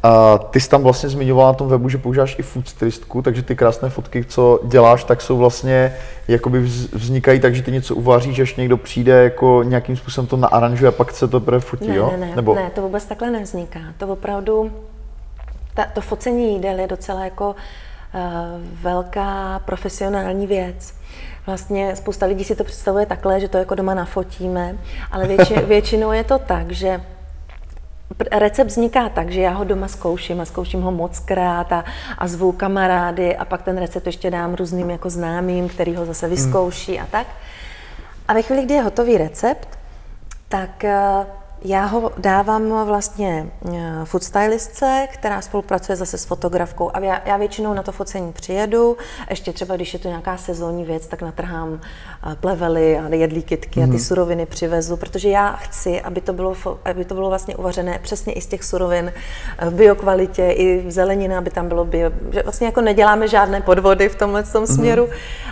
a 0.06 0.38
ty 0.38 0.60
jsi 0.60 0.70
tam 0.70 0.84
vlastně 0.84 1.10
zmiňovala 1.10 1.48
na 1.48 1.54
tom 1.54 1.68
webu, 1.68 1.90
že 1.90 1.98
používáš 1.98 2.40
i 2.40 2.42
food 2.42 2.68
stylistku, 2.68 3.22
takže 3.22 3.42
ty 3.42 3.56
krásné 3.56 3.90
fotky, 3.90 4.26
co 4.26 4.60
děláš, 4.64 5.04
tak 5.04 5.22
jsou 5.22 5.38
vlastně, 5.38 5.96
jakoby 6.28 6.60
vznikají 6.94 7.40
tak, 7.40 7.56
že 7.56 7.62
ty 7.62 7.72
něco 7.72 7.96
uvaříš, 7.96 8.36
že 8.36 8.46
někdo 8.58 8.78
přijde, 8.78 9.24
jako 9.24 9.64
nějakým 9.64 9.98
způsobem 9.98 10.28
to 10.28 10.38
naaranžuje 10.38 10.90
a 10.90 10.92
pak 10.92 11.12
se 11.12 11.28
to 11.28 11.40
prvé 11.40 11.60
fotí, 11.60 11.88
ne, 11.88 11.96
jo? 11.96 12.10
Ne, 12.12 12.18
ne, 12.28 12.36
Nebo... 12.36 12.56
ne, 12.56 12.72
to 12.76 12.82
vůbec 12.82 13.06
takhle 13.06 13.32
nevzniká. 13.32 13.80
To 13.98 14.08
opravdu, 14.08 14.72
ta, 15.74 15.86
to 15.94 16.02
focení 16.02 16.54
jídel 16.54 16.80
je 16.80 16.88
docela 16.88 17.24
jako 17.24 17.50
uh, 17.50 18.22
velká 18.82 19.62
profesionální 19.66 20.48
věc. 20.48 20.94
Vlastně 21.46 21.96
spousta 21.96 22.26
lidí 22.26 22.44
si 22.44 22.56
to 22.56 22.64
představuje 22.64 23.06
takhle, 23.06 23.40
že 23.40 23.48
to 23.48 23.58
jako 23.58 23.76
doma 23.76 23.94
nafotíme, 23.94 24.78
ale 25.12 25.28
větši, 25.28 25.54
většinou 25.68 26.12
je 26.12 26.24
to 26.24 26.40
tak, 26.40 26.72
že 26.72 27.02
Recept 28.32 28.68
vzniká 28.68 29.10
tak, 29.10 29.32
že 29.32 29.42
já 29.42 29.52
ho 29.52 29.64
doma 29.64 29.88
zkouším 29.88 30.42
a 30.42 30.46
zkouším 30.46 30.82
ho 30.82 30.92
moc 30.92 31.20
krát 31.20 31.72
a, 31.72 31.84
a 32.18 32.28
zvu 32.28 32.52
kamarády 32.52 33.36
a 33.36 33.46
pak 33.46 33.62
ten 33.62 33.78
recept 33.78 34.06
ještě 34.06 34.32
dám 34.32 34.54
různým 34.54 34.90
jako 34.90 35.10
známým, 35.10 35.70
který 35.70 35.96
ho 35.96 36.06
zase 36.06 36.28
vyzkouší 36.28 37.00
a 37.00 37.06
tak. 37.06 37.28
A 38.28 38.34
ve 38.34 38.42
chvíli, 38.42 38.64
kdy 38.64 38.74
je 38.74 38.82
hotový 38.82 39.18
recept, 39.18 39.68
tak 40.50 40.84
eh, 40.84 41.26
já 41.66 41.86
ho 41.86 42.12
dávám 42.18 42.86
vlastně 42.86 43.48
eh, 43.74 44.02
food 44.04 44.24
stylistce, 44.24 45.08
která 45.14 45.42
spolupracuje 45.42 45.96
zase 45.96 46.18
s 46.18 46.26
fotografkou 46.26 46.92
a 46.94 47.00
já, 47.00 47.22
já 47.26 47.38
většinou 47.38 47.74
na 47.74 47.84
to 47.84 47.92
focení 47.92 48.34
přijedu, 48.34 48.98
ještě 49.30 49.54
třeba 49.54 49.76
když 49.76 49.94
je 49.94 50.00
to 50.00 50.08
nějaká 50.08 50.38
sezónní 50.38 50.84
věc, 50.84 51.08
tak 51.08 51.22
natrhám 51.22 51.80
eh, 52.32 52.36
plevely 52.36 53.00
a 53.00 53.16
jedlí 53.16 53.44
kytky 53.44 53.80
mm. 53.80 53.84
a 53.84 53.88
ty 53.88 53.94
mhm. 53.94 54.00
suroviny 54.00 54.46
přivezu, 54.46 54.98
protože 54.98 55.30
já 55.30 55.52
chci, 55.52 56.02
aby 56.02 56.22
to 56.22 56.34
bylo, 56.34 56.56
aby 56.86 57.06
to 57.06 57.14
bylo 57.14 57.30
vlastně 57.30 57.56
uvařené 57.56 58.00
přesně 58.00 58.34
i 58.34 58.42
z 58.42 58.48
těch 58.48 58.64
surovin 58.64 59.14
eh, 59.58 59.70
v 59.70 59.74
biokvalitě, 59.74 60.52
i 60.52 60.88
v 60.88 60.92
zelenina, 60.92 61.38
aby 61.38 61.50
tam 61.50 61.68
bylo 61.68 61.86
bio, 61.86 62.12
že 62.32 62.44
vlastně 62.44 62.66
jako 62.66 62.82
neděláme 62.82 63.28
žádné 63.28 63.62
podvody 63.62 64.10
v 64.10 64.16
tomhle 64.16 64.44
tom 64.44 64.62
mm. 64.62 64.68
směru 64.68 65.10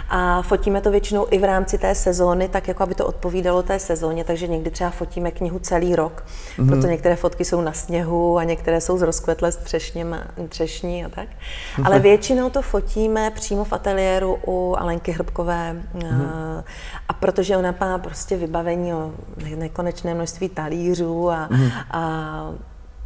a 0.09 0.41
fotíme 0.41 0.81
to 0.81 0.91
většinou 0.91 1.27
i 1.31 1.37
v 1.37 1.43
rámci 1.43 1.77
té 1.77 1.95
sezóny, 1.95 2.47
tak 2.47 2.67
jako 2.67 2.83
aby 2.83 2.95
to 2.95 3.05
odpovídalo 3.05 3.63
té 3.63 3.79
sezóně, 3.79 4.23
takže 4.23 4.47
někdy 4.47 4.71
třeba 4.71 4.89
fotíme 4.89 5.31
knihu 5.31 5.59
celý 5.59 5.95
rok 5.95 6.02
rok. 6.03 6.23
Mm-hmm. 6.23 6.67
Proto 6.67 6.87
některé 6.87 7.15
fotky 7.15 7.45
jsou 7.45 7.61
na 7.61 7.73
sněhu 7.73 8.37
a 8.37 8.43
některé 8.43 8.81
jsou 8.81 8.97
z 8.97 9.01
rozkvetlé 9.01 9.51
s 9.51 9.57
třešněm, 9.57 10.15
třešní 10.49 11.05
a 11.05 11.09
tak. 11.09 11.27
Mm-hmm. 11.27 11.85
Ale 11.85 11.99
většinou 11.99 12.49
to 12.49 12.61
fotíme 12.61 13.31
přímo 13.31 13.63
v 13.63 13.73
ateliéru 13.73 14.39
u 14.47 14.75
Alenky 14.79 15.11
Hrbkové. 15.11 15.75
Mm-hmm. 15.95 16.63
A 17.07 17.13
protože 17.13 17.57
ona 17.57 17.75
má 17.79 17.97
prostě 17.97 18.37
vybavení 18.37 18.93
o 18.93 19.11
nekonečné 19.55 20.13
množství 20.13 20.49
talířů 20.49 21.29
a, 21.29 21.47
mm-hmm. 21.47 21.71
a 21.91 22.01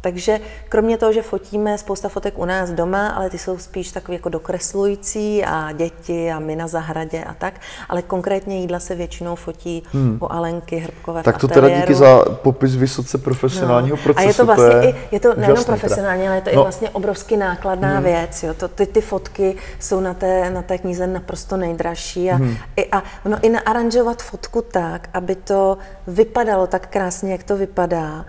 takže 0.00 0.40
kromě 0.68 0.98
toho, 0.98 1.12
že 1.12 1.22
fotíme 1.22 1.78
spousta 1.78 2.08
fotek 2.08 2.38
u 2.38 2.44
nás 2.44 2.70
doma, 2.70 3.08
ale 3.08 3.30
ty 3.30 3.38
jsou 3.38 3.58
spíš 3.58 3.92
takový 3.92 4.16
jako 4.16 4.28
dokreslující 4.28 5.44
a 5.44 5.72
děti 5.72 6.32
a 6.32 6.38
my 6.38 6.56
na 6.56 6.66
zahradě 6.66 7.24
a 7.24 7.34
tak, 7.34 7.54
ale 7.88 8.02
konkrétně 8.02 8.60
jídla 8.60 8.78
se 8.78 8.94
většinou 8.94 9.34
fotí 9.34 9.82
hmm. 9.92 10.18
u 10.22 10.32
Alenky 10.32 10.76
Hrbkové 10.76 11.22
Tak 11.22 11.38
to 11.38 11.48
teda 11.48 11.68
díky 11.68 11.94
za 11.94 12.24
popis 12.24 12.76
vysoce 12.76 13.18
profesionálního 13.18 13.96
no. 13.96 14.02
procesu. 14.02 14.26
A 14.26 14.28
je 14.28 14.34
to 14.34 14.46
vlastně 14.46 14.70
to 14.70 14.76
je 14.76 14.90
i, 14.90 14.94
je 15.10 15.20
to 15.20 15.34
nejenom 15.34 15.64
profesionální, 15.64 16.28
ale 16.28 16.36
je 16.36 16.42
to 16.42 16.50
no. 16.50 16.60
i 16.60 16.62
vlastně 16.62 16.90
obrovsky 16.90 17.36
nákladná 17.36 17.94
hmm. 17.94 18.04
věc. 18.04 18.42
Jo. 18.42 18.54
To, 18.54 18.68
ty, 18.68 18.86
ty 18.86 19.00
fotky 19.00 19.56
jsou 19.78 20.00
na 20.00 20.14
té, 20.14 20.50
na 20.50 20.62
té 20.62 20.78
knize 20.78 21.06
naprosto 21.06 21.56
nejdražší 21.56 22.30
a, 22.30 22.36
hmm. 22.36 22.56
i, 22.76 22.90
a 22.90 23.02
no, 23.24 23.38
i 23.42 23.48
naaranžovat 23.48 24.22
fotku 24.22 24.62
tak, 24.62 25.08
aby 25.14 25.34
to 25.34 25.78
vypadalo 26.06 26.66
tak 26.66 26.86
krásně, 26.86 27.32
jak 27.32 27.42
to 27.42 27.56
vypadá, 27.56 28.24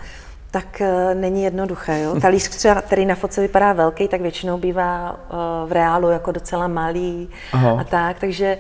tak 0.52 0.82
uh, 0.82 1.20
není 1.20 1.44
jednoduché. 1.44 2.00
Jo? 2.00 2.20
Talíř, 2.22 2.50
třeba, 2.50 2.82
který 2.82 3.06
na 3.06 3.16
fotce 3.16 3.42
vypadá 3.42 3.74
velký, 3.74 4.08
tak 4.08 4.22
většinou 4.22 4.58
bývá 4.58 5.12
uh, 5.12 5.70
v 5.70 5.72
reálu 5.72 6.10
jako 6.10 6.32
docela 6.32 6.68
malý 6.68 7.30
Aha. 7.54 7.78
a 7.80 7.84
tak, 7.84 8.20
takže 8.20 8.58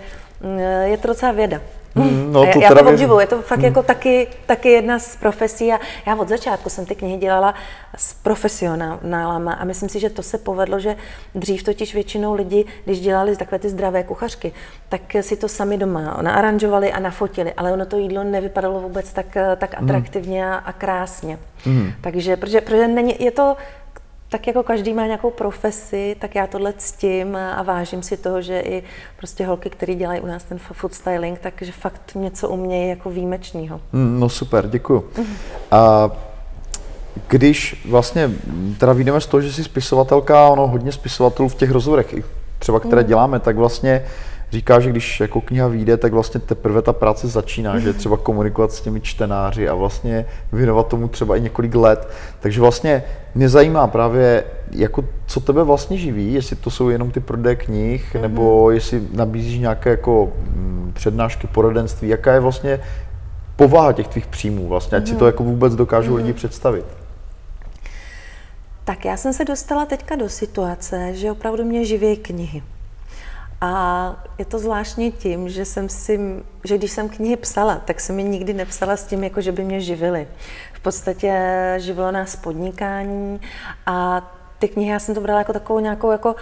je 0.84 0.98
to 0.98 1.08
docela 1.08 1.31
věda. 1.31 1.62
Mm, 1.96 2.31
no, 2.34 2.41
to 2.41 2.60
já, 2.60 2.63
já 2.63 2.75
to 2.75 2.89
obdivuju, 2.89 3.19
je 3.19 3.27
to 3.27 3.41
fakt 3.41 3.60
mm. 3.60 3.65
jako 3.65 3.84
taky, 3.84 4.27
taky 4.46 4.69
jedna 4.69 5.00
z 5.00 5.15
profesí 5.15 5.74
a 5.74 5.79
já 6.08 6.15
od 6.15 6.29
začátku 6.29 6.69
jsem 6.69 6.86
ty 6.86 6.96
knihy 6.96 7.17
dělala 7.17 7.53
s 7.98 8.13
profesionálama 8.13 9.53
a 9.53 9.63
myslím 9.63 9.89
si, 9.89 10.00
že 10.00 10.10
to 10.10 10.24
se 10.24 10.38
povedlo, 10.38 10.79
že 10.79 10.96
dřív 11.36 11.63
totiž 11.63 11.93
většinou 11.93 12.34
lidi, 12.34 12.65
když 12.86 13.00
dělali 13.00 13.36
takové 13.36 13.60
ty 13.60 13.69
zdravé 13.69 14.03
kuchařky, 14.03 14.51
tak 14.89 15.01
si 15.22 15.38
to 15.38 15.48
sami 15.48 15.77
doma 15.77 16.17
naaranžovali 16.22 16.91
a 16.91 17.00
nafotili, 17.00 17.53
ale 17.53 17.74
ono 17.74 17.86
to 17.86 17.98
jídlo 17.98 18.24
nevypadalo 18.24 18.79
vůbec 18.79 19.13
tak, 19.13 19.38
tak 19.58 19.79
mm. 19.79 19.86
atraktivně 19.86 20.46
mm. 20.46 20.51
a 20.65 20.74
krásně. 20.74 21.39
Mm. 21.65 21.91
Takže, 22.01 22.38
protože, 22.38 22.62
protože 22.62 22.88
není, 22.88 23.15
je 23.19 23.31
to 23.31 23.58
tak 24.30 24.48
jako 24.48 24.64
každý 24.64 24.94
má 24.94 25.06
nějakou 25.06 25.32
profesi, 25.32 26.16
tak 26.20 26.36
já 26.36 26.48
tohle 26.48 26.74
ctím 26.78 27.36
a 27.36 27.64
vážím 27.64 28.04
si 28.04 28.18
toho, 28.18 28.42
že 28.42 28.60
i 28.60 28.84
prostě 29.18 29.46
holky, 29.46 29.70
které 29.70 29.96
dělají 29.96 30.22
u 30.22 30.26
nás 30.26 30.44
ten 30.44 30.60
food 30.60 30.94
styling, 30.94 31.40
takže 31.40 31.72
fakt 31.72 32.16
něco 32.16 32.50
umějí 32.50 32.90
jako 32.90 33.10
výjimečného. 33.10 33.82
Mm, 33.94 34.20
no 34.20 34.30
super, 34.30 34.68
děkuju. 34.68 35.06
A 35.72 36.12
když 37.28 37.86
vlastně 37.90 38.32
teda 38.78 38.94
vyjdeme 38.94 39.22
z 39.22 39.28
toho, 39.28 39.42
že 39.42 39.54
jsi 39.54 39.64
spisovatelka, 39.64 40.50
ono 40.50 40.68
hodně 40.68 40.92
spisovatelů 40.92 41.50
v 41.50 41.56
těch 41.56 41.72
rozhovorech, 41.72 42.16
třeba 42.60 42.80
které 42.80 43.02
mm. 43.02 43.08
děláme, 43.08 43.40
tak 43.40 43.56
vlastně 43.56 44.06
říká, 44.51 44.79
že 44.79 44.89
když 44.89 45.20
jako 45.20 45.41
kniha 45.41 45.68
vyjde, 45.68 45.98
tak 45.98 46.13
vlastně 46.13 46.39
teprve 46.39 46.82
ta 46.82 46.94
práce 46.94 47.27
začíná, 47.27 47.79
že 47.79 47.94
třeba 47.94 48.18
komunikovat 48.18 48.72
s 48.72 48.82
těmi 48.82 49.01
čtenáři 49.01 49.70
a 49.70 49.74
vlastně 49.74 50.25
věnovat 50.51 50.88
tomu 50.88 51.08
třeba 51.08 51.36
i 51.36 51.41
několik 51.41 51.75
let. 51.75 52.10
Takže 52.39 52.62
vlastně 52.62 53.03
mě 53.36 53.50
zajímá 53.50 53.88
právě, 53.88 54.44
jako 54.72 55.06
co 55.25 55.39
tebe 55.39 55.63
vlastně 55.63 55.98
živí, 55.98 56.34
jestli 56.34 56.56
to 56.56 56.70
jsou 56.70 56.89
jenom 56.89 57.12
ty 57.12 57.20
prodeje 57.20 57.56
knih, 57.56 58.15
mm-hmm. 58.15 58.22
nebo 58.22 58.72
jestli 58.72 59.01
nabízíš 59.13 59.60
nějaké 59.60 59.89
jako 59.89 60.34
mm, 60.41 60.91
přednášky, 60.96 61.48
poradenství, 61.48 62.10
jaká 62.10 62.34
je 62.34 62.39
vlastně 62.39 62.79
povaha 63.56 63.94
těch 63.94 64.08
tvých 64.08 64.27
příjmů 64.27 64.68
vlastně, 64.68 64.98
ať 64.98 65.03
mm-hmm. 65.03 65.08
si 65.08 65.15
to 65.15 65.25
mhm. 65.25 65.25
jako 65.25 65.44
vůbec 65.44 65.75
dokážou 65.75 66.12
mm-hmm. 66.12 66.18
lidi 66.18 66.34
představit. 66.34 66.86
Tak 68.84 69.06
já 69.06 69.18
jsem 69.18 69.34
se 69.34 69.46
dostala 69.46 69.86
teďka 69.86 70.15
do 70.15 70.29
situace, 70.29 71.13
že 71.13 71.32
opravdu 71.32 71.65
mě 71.65 71.86
živí 71.86 72.18
knihy. 72.18 72.63
A 73.62 74.16
je 74.38 74.46
to 74.46 74.60
zvláštní 74.60 75.12
tím, 75.12 75.50
že 75.50 75.66
jsem 75.66 75.89
si, 75.89 76.20
že 76.63 76.78
když 76.78 76.92
jsem 76.92 77.10
knihy 77.10 77.38
psala, 77.38 77.82
tak 77.86 78.00
jsem 78.00 78.16
mi 78.16 78.24
nikdy 78.24 78.54
nepsala 78.54 78.98
s 78.98 79.06
tím, 79.06 79.24
jako 79.24 79.42
že 79.42 79.51
by 79.51 79.63
mě 79.63 79.82
živily. 79.82 80.28
V 80.74 80.80
podstatě 80.80 81.34
živilo 81.78 82.12
nás 82.12 82.36
podnikání 82.36 83.42
a 83.86 84.22
ty 84.60 84.68
knihy, 84.68 84.92
já 84.92 85.00
jsem 85.00 85.16
to 85.16 85.22
brala 85.22 85.39
jako 85.39 85.54
takovou 85.54 85.80
nějakou 85.80 86.12
jako 86.12 86.36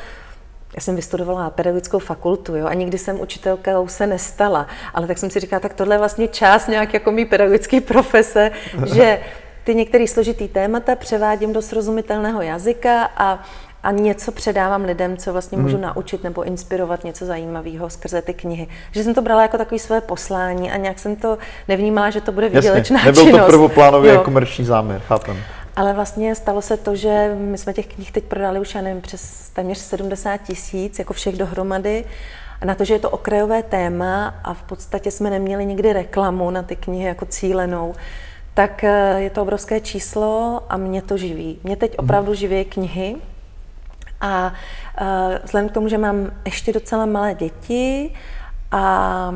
já 0.76 0.82
jsem 0.82 0.96
vystudovala 0.96 1.50
pedagogickou 1.50 2.00
fakultu 2.00 2.56
jo, 2.56 2.68
a 2.68 2.74
nikdy 2.74 2.98
jsem 2.98 3.20
učitelkou 3.20 3.88
se 3.88 4.08
nestala, 4.08 4.68
ale 4.94 5.08
tak 5.08 5.18
jsem 5.18 5.30
si 5.30 5.40
říkala, 5.40 5.60
tak 5.60 5.74
tohle 5.74 5.96
je 5.96 6.00
vlastně 6.00 6.28
část 6.28 6.68
nějak 6.68 6.94
jako 6.94 7.12
mý 7.12 7.26
pedagogické 7.26 7.82
profese, 7.82 8.52
že 8.94 9.20
ty 9.64 9.76
některé 9.76 10.08
složitý 10.08 10.48
témata 10.48 10.96
převádím 10.96 11.54
do 11.54 11.62
srozumitelného 11.62 12.42
jazyka 12.42 13.10
a 13.18 13.44
a 13.84 13.92
něco 13.92 14.32
předávám 14.32 14.84
lidem, 14.86 15.18
co 15.18 15.32
vlastně 15.32 15.58
můžu 15.58 15.78
mm. 15.78 15.82
naučit 15.82 16.24
nebo 16.24 16.44
inspirovat 16.44 17.04
něco 17.04 17.26
zajímavého 17.26 17.90
skrze 17.90 18.22
ty 18.22 18.34
knihy. 18.34 18.68
Že 18.92 19.04
jsem 19.04 19.14
to 19.14 19.22
brala 19.22 19.42
jako 19.42 19.58
takové 19.58 19.80
své 19.80 20.02
poslání 20.02 20.72
a 20.72 20.78
nějak 20.78 21.00
jsem 21.00 21.16
to 21.16 21.38
nevnímala, 21.68 22.10
že 22.10 22.22
to 22.22 22.32
bude 22.32 22.50
výdělečná 22.50 22.98
Jasně, 22.98 23.12
nebyl 23.12 23.24
činnost. 23.24 23.46
to 23.46 23.52
prvoplánově 23.52 24.18
komerční 24.18 24.66
záměr, 24.66 25.02
chápem. 25.08 25.38
Ale 25.76 25.94
vlastně 25.94 26.36
stalo 26.36 26.62
se 26.62 26.78
to, 26.78 26.96
že 26.96 27.36
my 27.38 27.58
jsme 27.58 27.74
těch 27.74 27.88
knih 27.88 28.12
teď 28.12 28.24
prodali 28.24 28.60
už, 28.60 28.76
já 28.76 28.82
nevím, 28.82 29.02
přes 29.02 29.50
téměř 29.50 29.78
70 29.78 30.38
tisíc, 30.38 31.00
jako 31.00 31.14
všech 31.14 31.38
dohromady. 31.38 32.06
A 32.62 32.66
na 32.66 32.76
to, 32.76 32.86
že 32.86 32.94
je 32.94 33.00
to 33.00 33.10
okrajové 33.10 33.64
téma 33.64 34.36
a 34.44 34.54
v 34.54 34.64
podstatě 34.64 35.12
jsme 35.12 35.30
neměli 35.30 35.66
nikdy 35.66 35.94
reklamu 35.94 36.52
na 36.52 36.64
ty 36.64 36.76
knihy 36.76 37.06
jako 37.06 37.26
cílenou, 37.26 37.96
tak 38.54 38.84
eh, 38.84 39.16
je 39.18 39.30
to 39.30 39.42
obrovské 39.42 39.80
číslo 39.80 40.62
a 40.70 40.78
mě 40.78 41.02
to 41.02 41.18
živí. 41.18 41.60
Mě 41.64 41.76
teď 41.76 41.92
mhm. 41.92 42.06
opravdu 42.06 42.34
živí 42.34 42.66
knihy, 42.66 43.16
a 44.22 44.54
uh, 45.02 45.08
vzhledem 45.44 45.70
k 45.70 45.74
tomu, 45.74 45.88
že 45.88 45.98
mám 45.98 46.32
ještě 46.46 46.74
docela 46.74 47.06
malé 47.06 47.34
děti, 47.34 48.12
a, 48.72 49.34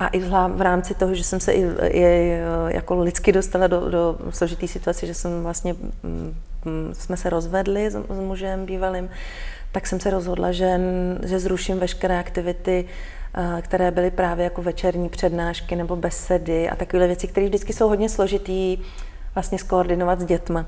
a 0.00 0.08
i 0.08 0.20
v 0.48 0.60
rámci 0.60 0.94
toho, 0.94 1.14
že 1.14 1.24
jsem 1.24 1.40
se 1.40 1.52
i, 1.52 1.64
i 1.88 2.38
jako 2.68 3.02
lidsky 3.02 3.32
dostala 3.32 3.66
do, 3.66 3.90
do 3.90 4.18
složité 4.30 4.68
situace, 4.68 5.06
že 5.06 5.14
jsem 5.14 5.42
vlastně 5.42 5.74
mm, 6.02 6.34
mm, 6.64 6.94
jsme 6.94 7.16
se 7.16 7.30
rozvedli 7.30 7.90
s, 7.90 7.94
s 7.94 8.18
mužem 8.20 8.66
bývalým, 8.66 9.10
tak 9.72 9.86
jsem 9.86 10.00
se 10.00 10.10
rozhodla, 10.10 10.52
že, 10.52 10.80
že 11.22 11.38
zruším 11.38 11.78
veškeré 11.78 12.18
aktivity, 12.18 12.84
eh, 13.34 13.62
které 13.62 13.90
byly 13.90 14.10
právě 14.10 14.44
jako 14.44 14.62
večerní 14.62 15.08
přednášky 15.08 15.76
nebo 15.76 15.96
besedy 15.96 16.70
a 16.70 16.76
takové 16.76 17.06
věci, 17.06 17.28
které 17.28 17.46
vždycky 17.46 17.72
jsou 17.72 17.88
hodně 17.88 18.08
složitý 18.08 18.78
vlastně 19.34 19.58
skoordinovat 19.58 20.20
s 20.20 20.24
dětma. 20.24 20.66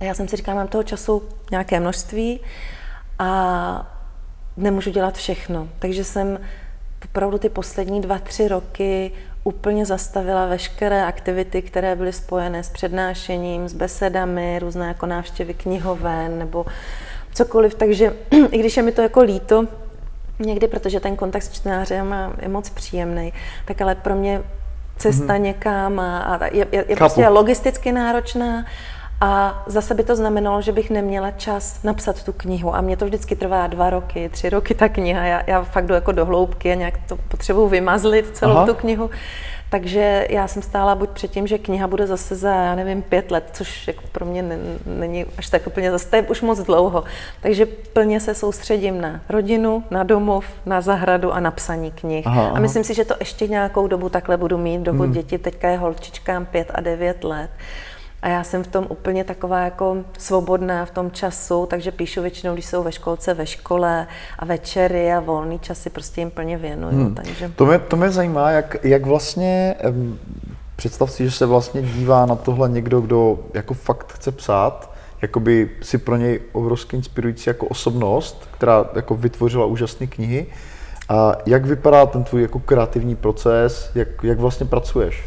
A 0.00 0.04
já 0.04 0.14
jsem 0.14 0.28
si 0.28 0.36
říkala, 0.36 0.54
mám 0.56 0.68
toho 0.68 0.82
času 0.82 1.22
nějaké 1.50 1.80
množství 1.80 2.40
a 3.18 3.92
nemůžu 4.56 4.90
dělat 4.90 5.14
všechno. 5.14 5.68
Takže 5.78 6.04
jsem 6.04 6.38
opravdu 7.04 7.38
ty 7.38 7.48
poslední 7.48 8.00
dva, 8.00 8.18
tři 8.18 8.48
roky 8.48 9.12
úplně 9.44 9.86
zastavila 9.86 10.46
veškeré 10.46 11.04
aktivity, 11.04 11.62
které 11.62 11.96
byly 11.96 12.12
spojené 12.12 12.62
s 12.62 12.70
přednášením, 12.70 13.68
s 13.68 13.72
besedami, 13.72 14.58
různé 14.58 14.88
jako 14.88 15.06
návštěvy 15.06 15.54
knihoven 15.54 16.38
nebo 16.38 16.66
cokoliv. 17.34 17.74
Takže 17.74 18.16
i 18.50 18.58
když 18.58 18.76
je 18.76 18.82
mi 18.82 18.92
to 18.92 19.02
jako 19.02 19.20
líto, 19.22 19.66
někdy, 20.38 20.68
protože 20.68 21.00
ten 21.00 21.16
kontakt 21.16 21.42
s 21.42 21.52
čtenářem 21.52 22.14
je 22.42 22.48
moc 22.48 22.70
příjemný, 22.70 23.32
tak 23.64 23.80
ale 23.80 23.94
pro 23.94 24.14
mě 24.14 24.42
cesta 24.96 25.24
mm-hmm. 25.24 25.40
někam 25.40 26.00
a, 26.00 26.18
a 26.22 26.44
je, 26.46 26.66
je, 26.72 26.84
je 26.88 26.96
prostě 26.96 27.28
logisticky 27.28 27.92
náročná 27.92 28.64
a 29.20 29.62
zase 29.66 29.94
by 29.94 30.04
to 30.04 30.16
znamenalo, 30.16 30.62
že 30.62 30.72
bych 30.72 30.90
neměla 30.90 31.30
čas 31.30 31.82
napsat 31.82 32.22
tu 32.22 32.32
knihu. 32.32 32.76
A 32.76 32.80
mě 32.80 32.96
to 32.96 33.04
vždycky 33.04 33.36
trvá 33.36 33.66
dva 33.66 33.90
roky, 33.90 34.28
tři 34.28 34.50
roky 34.50 34.74
ta 34.74 34.88
kniha. 34.88 35.24
Já, 35.24 35.42
já 35.46 35.62
fakt 35.62 35.86
jdu 35.86 35.94
jako 35.94 36.12
do 36.12 36.24
hloubky 36.24 36.72
a 36.72 36.74
nějak 36.74 36.94
to 37.08 37.16
potřebuji 37.16 37.68
vymazlit 37.68 38.36
celou 38.36 38.56
Aha. 38.56 38.66
tu 38.66 38.74
knihu. 38.74 39.10
Takže 39.70 40.26
já 40.30 40.48
jsem 40.48 40.62
stála 40.62 40.94
buď 40.94 41.10
před 41.10 41.30
tím, 41.30 41.46
že 41.46 41.58
kniha 41.58 41.86
bude 41.86 42.06
zase 42.06 42.36
za, 42.36 42.54
já 42.54 42.74
nevím, 42.74 43.02
pět 43.02 43.30
let, 43.30 43.50
což 43.52 43.88
jako 43.88 44.02
pro 44.12 44.24
mě 44.24 44.58
není 44.86 45.26
až 45.38 45.48
tak 45.48 45.66
úplně 45.66 45.90
zase, 45.90 46.10
to 46.10 46.16
je 46.16 46.22
už 46.22 46.42
moc 46.42 46.58
dlouho. 46.58 47.04
Takže 47.40 47.66
plně 47.66 48.20
se 48.20 48.34
soustředím 48.34 49.00
na 49.00 49.20
rodinu, 49.28 49.84
na 49.90 50.02
domov, 50.02 50.44
na 50.66 50.80
zahradu 50.80 51.32
a 51.32 51.40
na 51.40 51.50
psaní 51.50 51.90
knih. 51.90 52.26
Aha, 52.26 52.42
aha. 52.42 52.56
A 52.56 52.60
myslím 52.60 52.84
si, 52.84 52.94
že 52.94 53.04
to 53.04 53.14
ještě 53.20 53.48
nějakou 53.48 53.86
dobu 53.86 54.08
takhle 54.08 54.36
budu 54.36 54.58
mít, 54.58 54.80
dokud 54.80 55.02
hmm. 55.02 55.12
děti, 55.12 55.38
teďka 55.38 55.68
je 55.68 55.78
holčičkám 55.78 56.46
pět 56.46 56.70
a 56.74 56.80
devět 56.80 57.24
let. 57.24 57.50
A 58.26 58.28
já 58.28 58.44
jsem 58.44 58.64
v 58.64 58.66
tom 58.66 58.86
úplně 58.88 59.24
taková 59.24 59.60
jako 59.60 59.96
svobodná 60.18 60.84
v 60.84 60.90
tom 60.90 61.10
času, 61.10 61.66
takže 61.66 61.92
píšu 61.92 62.22
většinou, 62.22 62.54
když 62.54 62.66
jsou 62.66 62.82
ve 62.82 62.92
školce, 62.92 63.34
ve 63.34 63.46
škole 63.46 64.06
a 64.38 64.44
večery 64.44 65.12
a 65.12 65.20
volný 65.20 65.58
časy 65.58 65.90
prostě 65.90 66.20
jim 66.20 66.30
plně 66.30 66.58
věnuju. 66.58 66.96
Hmm. 66.96 67.14
Takže... 67.14 67.52
To, 67.56 67.66
mě, 67.66 67.78
to 67.78 67.96
mě 67.96 68.10
zajímá, 68.10 68.50
jak, 68.50 68.76
jak 68.84 69.06
vlastně, 69.06 69.74
představ 70.76 71.10
si, 71.10 71.24
že 71.24 71.30
se 71.30 71.46
vlastně 71.46 71.82
dívá 71.82 72.26
na 72.26 72.36
tohle 72.36 72.68
někdo, 72.68 73.00
kdo 73.00 73.38
jako 73.54 73.74
fakt 73.74 74.12
chce 74.12 74.32
psát, 74.32 74.94
jakoby 75.22 75.70
si 75.82 75.98
pro 75.98 76.16
něj 76.16 76.40
obrovsky 76.52 76.96
inspirující 76.96 77.50
jako 77.50 77.66
osobnost, 77.66 78.48
která 78.50 78.84
jako 78.94 79.14
vytvořila 79.14 79.66
úžasné 79.66 80.06
knihy. 80.06 80.46
A 81.08 81.32
jak 81.46 81.66
vypadá 81.66 82.06
ten 82.06 82.24
tvůj 82.24 82.42
jako 82.42 82.58
kreativní 82.58 83.16
proces, 83.16 83.90
jak, 83.94 84.08
jak 84.22 84.38
vlastně 84.38 84.66
pracuješ? 84.66 85.24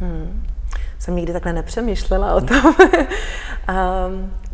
Hmm. 0.00 0.44
Jsem 0.98 1.16
nikdy 1.16 1.32
takhle 1.32 1.52
nepřemýšlela 1.52 2.34
o 2.34 2.40
tom. 2.40 2.64
um, 2.66 4.32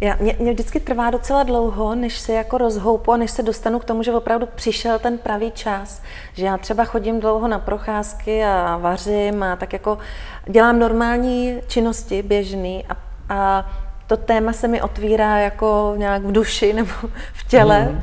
já, 0.00 0.16
mě, 0.20 0.36
mě 0.38 0.52
vždycky 0.52 0.80
trvá 0.80 1.10
docela 1.10 1.42
dlouho, 1.42 1.94
než 1.94 2.18
se 2.18 2.32
jako 2.32 2.58
rozhoupu 2.58 3.12
a 3.12 3.16
než 3.16 3.30
se 3.30 3.42
dostanu 3.42 3.78
k 3.78 3.84
tomu, 3.84 4.02
že 4.02 4.12
opravdu 4.12 4.48
přišel 4.54 4.98
ten 4.98 5.18
pravý 5.18 5.50
čas. 5.50 6.02
Že 6.34 6.46
já 6.46 6.58
třeba 6.58 6.84
chodím 6.84 7.20
dlouho 7.20 7.48
na 7.48 7.58
procházky 7.58 8.44
a 8.44 8.76
vařím 8.76 9.42
a 9.42 9.56
tak 9.56 9.72
jako 9.72 9.98
dělám 10.46 10.78
normální 10.78 11.60
činnosti 11.66 12.22
běžný 12.22 12.84
a, 12.88 12.96
a 13.28 13.70
to 14.06 14.16
téma 14.16 14.52
se 14.52 14.68
mi 14.68 14.82
otvírá 14.82 15.38
jako 15.38 15.94
nějak 15.96 16.22
v 16.22 16.32
duši 16.32 16.72
nebo 16.72 16.92
v 17.32 17.48
těle. 17.48 17.80
Mm. 17.80 18.02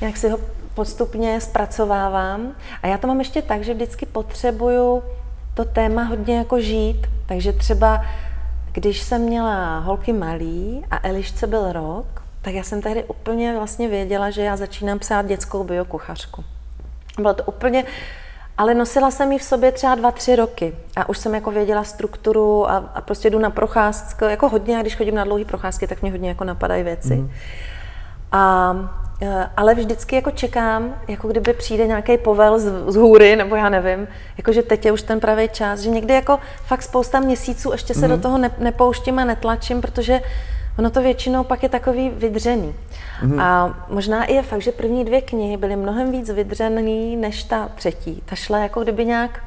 Nějak 0.00 0.16
si 0.16 0.28
ho 0.28 0.38
postupně 0.74 1.40
zpracovávám. 1.40 2.52
A 2.82 2.86
já 2.86 2.98
to 2.98 3.06
mám 3.06 3.18
ještě 3.18 3.42
tak, 3.42 3.62
že 3.62 3.74
vždycky 3.74 4.06
potřebuju 4.06 5.02
to 5.56 5.64
téma 5.64 6.02
hodně 6.02 6.36
jako 6.38 6.60
žít. 6.60 7.06
Takže 7.26 7.52
třeba, 7.52 8.04
když 8.72 9.00
jsem 9.00 9.22
měla 9.22 9.78
holky 9.78 10.12
malý 10.12 10.84
a 10.90 11.08
Elišce 11.08 11.46
byl 11.46 11.72
rok, 11.72 12.06
tak 12.42 12.54
já 12.54 12.62
jsem 12.62 12.82
tehdy 12.82 13.04
úplně 13.04 13.54
vlastně 13.56 13.88
věděla, 13.88 14.30
že 14.30 14.42
já 14.42 14.56
začínám 14.56 14.98
psát 14.98 15.26
dětskou 15.26 15.64
biokuchařku. 15.64 16.44
Bylo 17.18 17.34
to 17.34 17.42
úplně, 17.42 17.84
ale 18.58 18.74
nosila 18.74 19.10
jsem 19.10 19.32
ji 19.32 19.38
v 19.38 19.42
sobě 19.42 19.72
třeba 19.72 19.94
dva, 19.94 20.10
tři 20.10 20.36
roky 20.36 20.74
a 20.96 21.08
už 21.08 21.18
jsem 21.18 21.34
jako 21.34 21.50
věděla 21.50 21.84
strukturu 21.84 22.70
a, 22.70 22.76
a 22.94 23.00
prostě 23.00 23.30
jdu 23.30 23.38
na 23.38 23.50
procházku, 23.50 24.24
jako 24.24 24.48
hodně, 24.48 24.78
a 24.78 24.80
když 24.80 24.96
chodím 24.96 25.14
na 25.14 25.24
dlouhé 25.24 25.44
procházky, 25.44 25.86
tak 25.86 26.02
mě 26.02 26.10
hodně 26.10 26.28
jako 26.28 26.44
napadají 26.44 26.82
věci. 26.82 27.16
Mm. 27.16 27.30
A 28.32 28.74
ale 29.56 29.74
vždycky 29.74 30.16
jako 30.16 30.30
čekám, 30.30 30.94
jako 31.08 31.28
kdyby 31.28 31.52
přijde 31.52 31.86
nějaký 31.86 32.18
povel 32.18 32.58
z, 32.58 32.92
z 32.92 32.96
hůry, 32.96 33.36
nebo 33.36 33.56
já 33.56 33.68
nevím, 33.68 34.08
jako 34.36 34.52
že 34.52 34.62
teď 34.62 34.84
je 34.84 34.92
už 34.92 35.02
ten 35.02 35.20
pravý 35.20 35.48
čas, 35.48 35.80
že 35.80 35.90
někdy 35.90 36.14
jako 36.14 36.38
fakt 36.64 36.82
spousta 36.82 37.20
měsíců 37.20 37.72
ještě 37.72 37.94
se 37.94 38.00
mm-hmm. 38.00 38.08
do 38.08 38.14
mhm. 38.14 38.22
toho 38.22 38.38
ne, 38.38 38.50
nepouštím 38.58 39.18
a 39.18 39.24
netlačím, 39.24 39.80
protože 39.80 40.20
ono 40.78 40.90
to 40.90 41.02
většinou 41.02 41.44
pak 41.44 41.62
je 41.62 41.68
takový 41.68 42.10
vydřený. 42.10 42.74
Mm-hmm. 43.22 43.40
A 43.42 43.74
možná 43.88 44.24
i 44.24 44.34
je 44.34 44.42
fakt, 44.42 44.62
že 44.62 44.72
první 44.72 45.04
dvě 45.04 45.20
knihy 45.20 45.56
byly 45.56 45.76
mnohem 45.76 46.12
víc 46.12 46.30
vydřený 46.30 47.16
než 47.16 47.44
ta 47.44 47.68
třetí. 47.74 48.22
Ta 48.24 48.36
šla 48.36 48.58
jako 48.58 48.82
kdyby 48.82 49.04
nějak, 49.04 49.44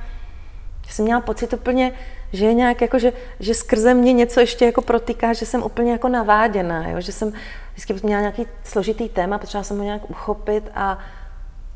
jsem 0.90 1.06
měla 1.06 1.22
pocit 1.22 1.54
úplně, 1.54 1.92
že 2.34 2.46
je 2.46 2.54
nějak 2.54 2.82
jako, 2.82 3.00
že, 3.00 3.14
že 3.40 3.54
skrze 3.54 3.94
mě 3.94 4.14
něco 4.14 4.40
ještě 4.40 4.66
jako 4.66 4.82
protýká, 4.82 5.34
že 5.34 5.46
jsem 5.46 5.64
úplně 5.64 5.92
jako 5.92 6.10
naváděná, 6.10 6.90
jo? 6.90 7.02
že 7.02 7.12
jsem 7.12 7.34
vždycky 7.74 7.94
měla 8.04 8.22
nějaký 8.22 8.48
složitý 8.64 9.10
téma, 9.10 9.38
potřeba 9.38 9.64
jsem 9.64 9.78
ho 9.78 9.84
nějak 9.84 10.10
uchopit 10.10 10.72
a, 10.76 10.98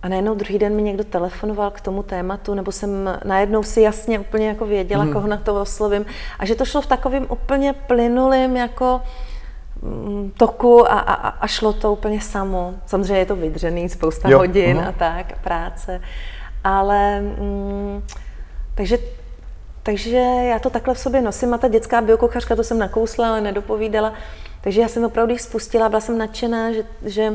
a 0.01 0.07
najednou 0.07 0.35
druhý 0.35 0.59
den 0.59 0.75
mi 0.75 0.81
někdo 0.81 1.03
telefonoval 1.03 1.71
k 1.71 1.81
tomu 1.81 2.03
tématu, 2.03 2.53
nebo 2.53 2.71
jsem 2.71 3.19
najednou 3.25 3.63
si 3.63 3.81
jasně 3.81 4.19
úplně 4.19 4.47
jako 4.47 4.65
věděla, 4.65 5.03
mm. 5.03 5.13
koho 5.13 5.27
na 5.27 5.37
to 5.37 5.61
oslovím. 5.61 6.05
A 6.39 6.45
že 6.45 6.55
to 6.55 6.65
šlo 6.65 6.81
v 6.81 6.87
takovým 6.87 7.25
úplně 7.29 7.73
plynulým 7.73 8.55
jako 8.55 9.01
mm, 9.81 10.31
toku 10.37 10.91
a, 10.91 10.99
a, 10.99 11.27
a 11.27 11.47
šlo 11.47 11.73
to 11.73 11.93
úplně 11.93 12.21
samo. 12.21 12.73
Samozřejmě 12.85 13.17
je 13.17 13.25
to 13.25 13.35
vydřený, 13.35 13.89
spousta 13.89 14.29
jo. 14.29 14.37
hodin 14.37 14.77
uh-huh. 14.77 14.87
a 14.87 14.91
tak, 14.91 15.39
práce. 15.43 16.01
Ale 16.63 17.21
mm, 17.21 18.03
takže 18.75 18.97
takže 19.83 20.17
já 20.17 20.59
to 20.59 20.69
takhle 20.69 20.93
v 20.93 20.99
sobě 20.99 21.21
nosím 21.21 21.53
a 21.53 21.57
ta 21.57 21.67
dětská 21.67 22.01
biokuchařka, 22.01 22.55
to 22.55 22.63
jsem 22.63 22.79
nakousla, 22.79 23.29
ale 23.29 23.41
nedopovídala. 23.41 24.13
Takže 24.61 24.81
já 24.81 24.87
jsem 24.87 25.05
opravdu 25.05 25.37
spustila, 25.37 25.89
byla 25.89 26.01
jsem 26.01 26.17
nadšená, 26.17 26.71
že, 26.71 26.85
že 27.05 27.33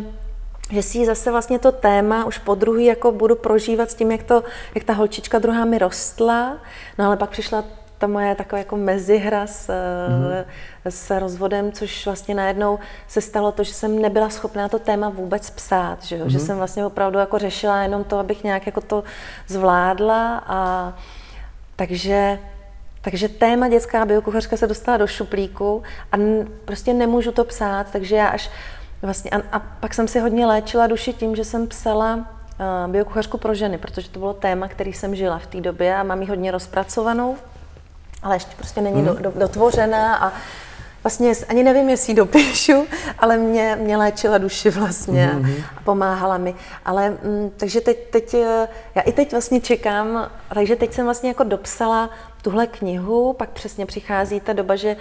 že 0.71 0.83
si 0.83 1.07
zase 1.07 1.31
vlastně 1.31 1.59
to 1.59 1.73
téma 1.73 2.25
už 2.25 2.39
po 2.39 2.55
druhý 2.55 2.85
jako 2.85 3.13
budu 3.13 3.37
prožívat 3.37 3.91
s 3.91 3.95
tím, 3.95 4.11
jak, 4.11 4.23
to, 4.23 4.45
jak 4.75 4.85
ta 4.85 4.93
holčička 4.93 5.39
druhá 5.39 5.65
mi 5.65 5.79
rostla. 5.79 6.57
No 6.99 7.07
ale 7.07 7.17
pak 7.17 7.31
přišla 7.31 7.65
ta 7.99 8.07
moje 8.07 8.35
taková 8.35 8.59
jako 8.59 8.77
mezihra 8.77 9.47
s, 9.47 9.69
mm-hmm. 9.69 10.45
s 10.89 11.19
rozvodem, 11.19 11.73
což 11.73 12.07
vlastně 12.07 12.35
najednou 12.35 12.79
se 13.09 13.21
stalo 13.21 13.53
to, 13.53 13.65
že 13.65 13.75
jsem 13.75 14.03
nebyla 14.03 14.31
schopná 14.31 14.69
to 14.69 14.79
téma 14.79 15.09
vůbec 15.09 15.51
psát, 15.51 16.05
že, 16.05 16.17
mm-hmm. 16.17 16.27
že 16.27 16.39
jsem 16.39 16.57
vlastně 16.57 16.87
opravdu 16.87 17.19
jako 17.19 17.39
řešila 17.39 17.83
jenom 17.83 18.05
to, 18.05 18.19
abych 18.19 18.45
nějak 18.45 18.67
jako 18.67 18.81
to 18.81 19.05
zvládla 19.47 20.43
a 20.47 20.93
takže 21.79 22.39
takže 23.01 23.29
téma 23.29 23.69
dětská 23.69 24.05
biokuchařka 24.05 24.57
se 24.57 24.67
dostala 24.67 24.97
do 24.97 25.07
šuplíku 25.07 25.83
a 26.13 26.17
prostě 26.65 26.95
nemůžu 26.95 27.33
to 27.33 27.45
psát, 27.45 27.87
takže 27.93 28.17
já 28.17 28.29
až 28.29 28.51
vlastně, 29.03 29.31
a, 29.31 29.43
a 29.53 29.59
pak 29.59 29.95
jsem 29.95 30.09
si 30.09 30.21
hodně 30.21 30.47
léčila 30.47 30.87
duši 30.87 31.13
tím, 31.13 31.37
že 31.37 31.45
jsem 31.45 31.67
psala 31.67 32.15
uh, 32.15 32.93
biokuchařku 32.93 33.39
pro 33.39 33.55
ženy, 33.55 33.79
protože 33.79 34.09
to 34.09 34.19
bylo 34.19 34.35
téma, 34.35 34.69
který 34.69 34.93
jsem 34.93 35.15
žila 35.15 35.39
v 35.39 35.47
té 35.47 35.61
době 35.61 35.97
a 35.97 36.03
mám 36.03 36.23
ji 36.23 36.29
hodně 36.29 36.51
rozpracovanou, 36.51 37.37
ale 38.23 38.37
ještě 38.37 38.57
prostě 38.57 38.81
není 38.81 38.97
hmm. 38.97 39.07
do, 39.07 39.15
do, 39.15 39.33
dotvořená 39.39 40.17
a 40.17 40.33
vlastně 41.09 41.33
ani 41.49 41.63
nevím, 41.63 41.89
jestli 41.89 42.11
ji 42.11 42.17
dopíšu, 42.17 42.87
ale 43.19 43.37
mě, 43.37 43.77
mě 43.81 43.97
léčila 43.97 44.39
duši 44.39 44.71
vlastně 44.71 45.31
mm-hmm. 45.35 45.65
a 45.77 45.81
pomáhala 45.81 46.39
mi. 46.39 46.55
Ale 46.85 47.07
m, 47.07 47.51
takže 47.57 47.81
teď, 47.81 47.99
teď, 48.11 48.35
eh, 48.35 48.69
já 48.95 49.03
i 49.03 49.13
teď 49.13 49.33
vlastně 49.33 49.61
čekám, 49.61 50.31
takže 50.55 50.77
teď 50.77 50.93
jsem 50.93 51.05
vlastně 51.05 51.29
jako 51.29 51.45
dopsala 51.45 52.11
tuhle 52.43 52.67
knihu, 52.67 53.33
pak 53.33 53.51
přesně 53.51 53.87
přichází 53.87 54.41
ta 54.41 54.53
doba, 54.53 54.77
že 54.77 54.97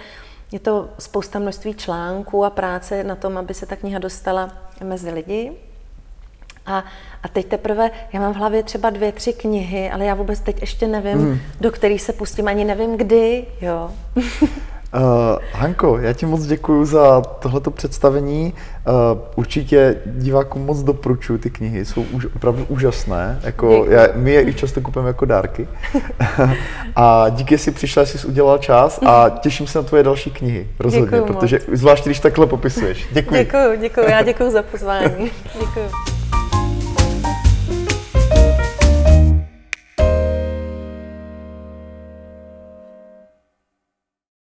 je 0.52 0.58
to 0.58 0.88
spousta 0.98 1.38
množství 1.38 1.74
článků 1.74 2.44
a 2.44 2.50
práce 2.50 3.04
na 3.04 3.16
tom, 3.16 3.38
aby 3.38 3.54
se 3.54 3.66
ta 3.66 3.76
kniha 3.76 3.98
dostala 3.98 4.50
mezi 4.84 5.10
lidi. 5.10 5.52
A, 6.66 6.84
a 7.22 7.28
teď 7.28 7.46
teprve, 7.46 7.90
já 8.12 8.20
mám 8.20 8.32
v 8.32 8.36
hlavě 8.36 8.62
třeba 8.62 8.90
dvě, 8.90 9.12
tři 9.12 9.32
knihy, 9.32 9.90
ale 9.90 10.04
já 10.04 10.14
vůbec 10.14 10.40
teď 10.40 10.60
ještě 10.60 10.86
nevím, 10.86 11.18
mm. 11.18 11.38
do 11.60 11.70
kterých 11.70 12.02
se 12.02 12.12
pustím, 12.12 12.48
ani 12.48 12.64
nevím 12.64 12.96
kdy, 12.96 13.46
jo. 13.60 13.90
Uh, 14.94 15.38
Hanko, 15.52 15.98
já 15.98 16.12
ti 16.12 16.26
moc 16.26 16.46
děkuji 16.46 16.84
za 16.84 17.20
tohleto 17.20 17.70
představení. 17.70 18.54
Uh, 18.88 19.20
určitě 19.36 19.96
divákům 20.06 20.66
moc 20.66 20.82
doporučuji 20.82 21.38
ty 21.38 21.50
knihy, 21.50 21.84
jsou 21.84 22.02
už, 22.02 22.26
opravdu 22.36 22.64
úžasné. 22.68 23.40
Jako, 23.42 23.86
já, 23.88 24.06
my 24.14 24.32
je 24.32 24.48
i 24.48 24.54
často 24.54 24.80
kupujeme 24.80 25.08
jako 25.08 25.24
dárky. 25.24 25.68
a 26.96 27.28
díky, 27.28 27.54
že 27.54 27.58
jsi 27.58 27.70
přišla, 27.70 28.06
jsi 28.06 28.26
udělala 28.26 28.58
čas 28.58 29.00
a 29.06 29.28
těším 29.28 29.66
se 29.66 29.78
na 29.78 29.84
tvoje 29.84 30.02
další 30.02 30.30
knihy. 30.30 30.68
Rozhodně, 30.78 31.06
děkuju 31.06 31.24
protože 31.24 31.60
moc. 31.68 31.78
zvlášť 31.78 32.04
když 32.04 32.20
takhle 32.20 32.46
popisuješ. 32.46 33.08
Děkuji. 33.12 33.44
Děkuji, 33.44 33.78
děkuji. 33.80 34.10
Já 34.10 34.22
děkuji 34.22 34.50
za 34.50 34.62
pozvání. 34.62 35.30
Děkuji. 35.60 36.17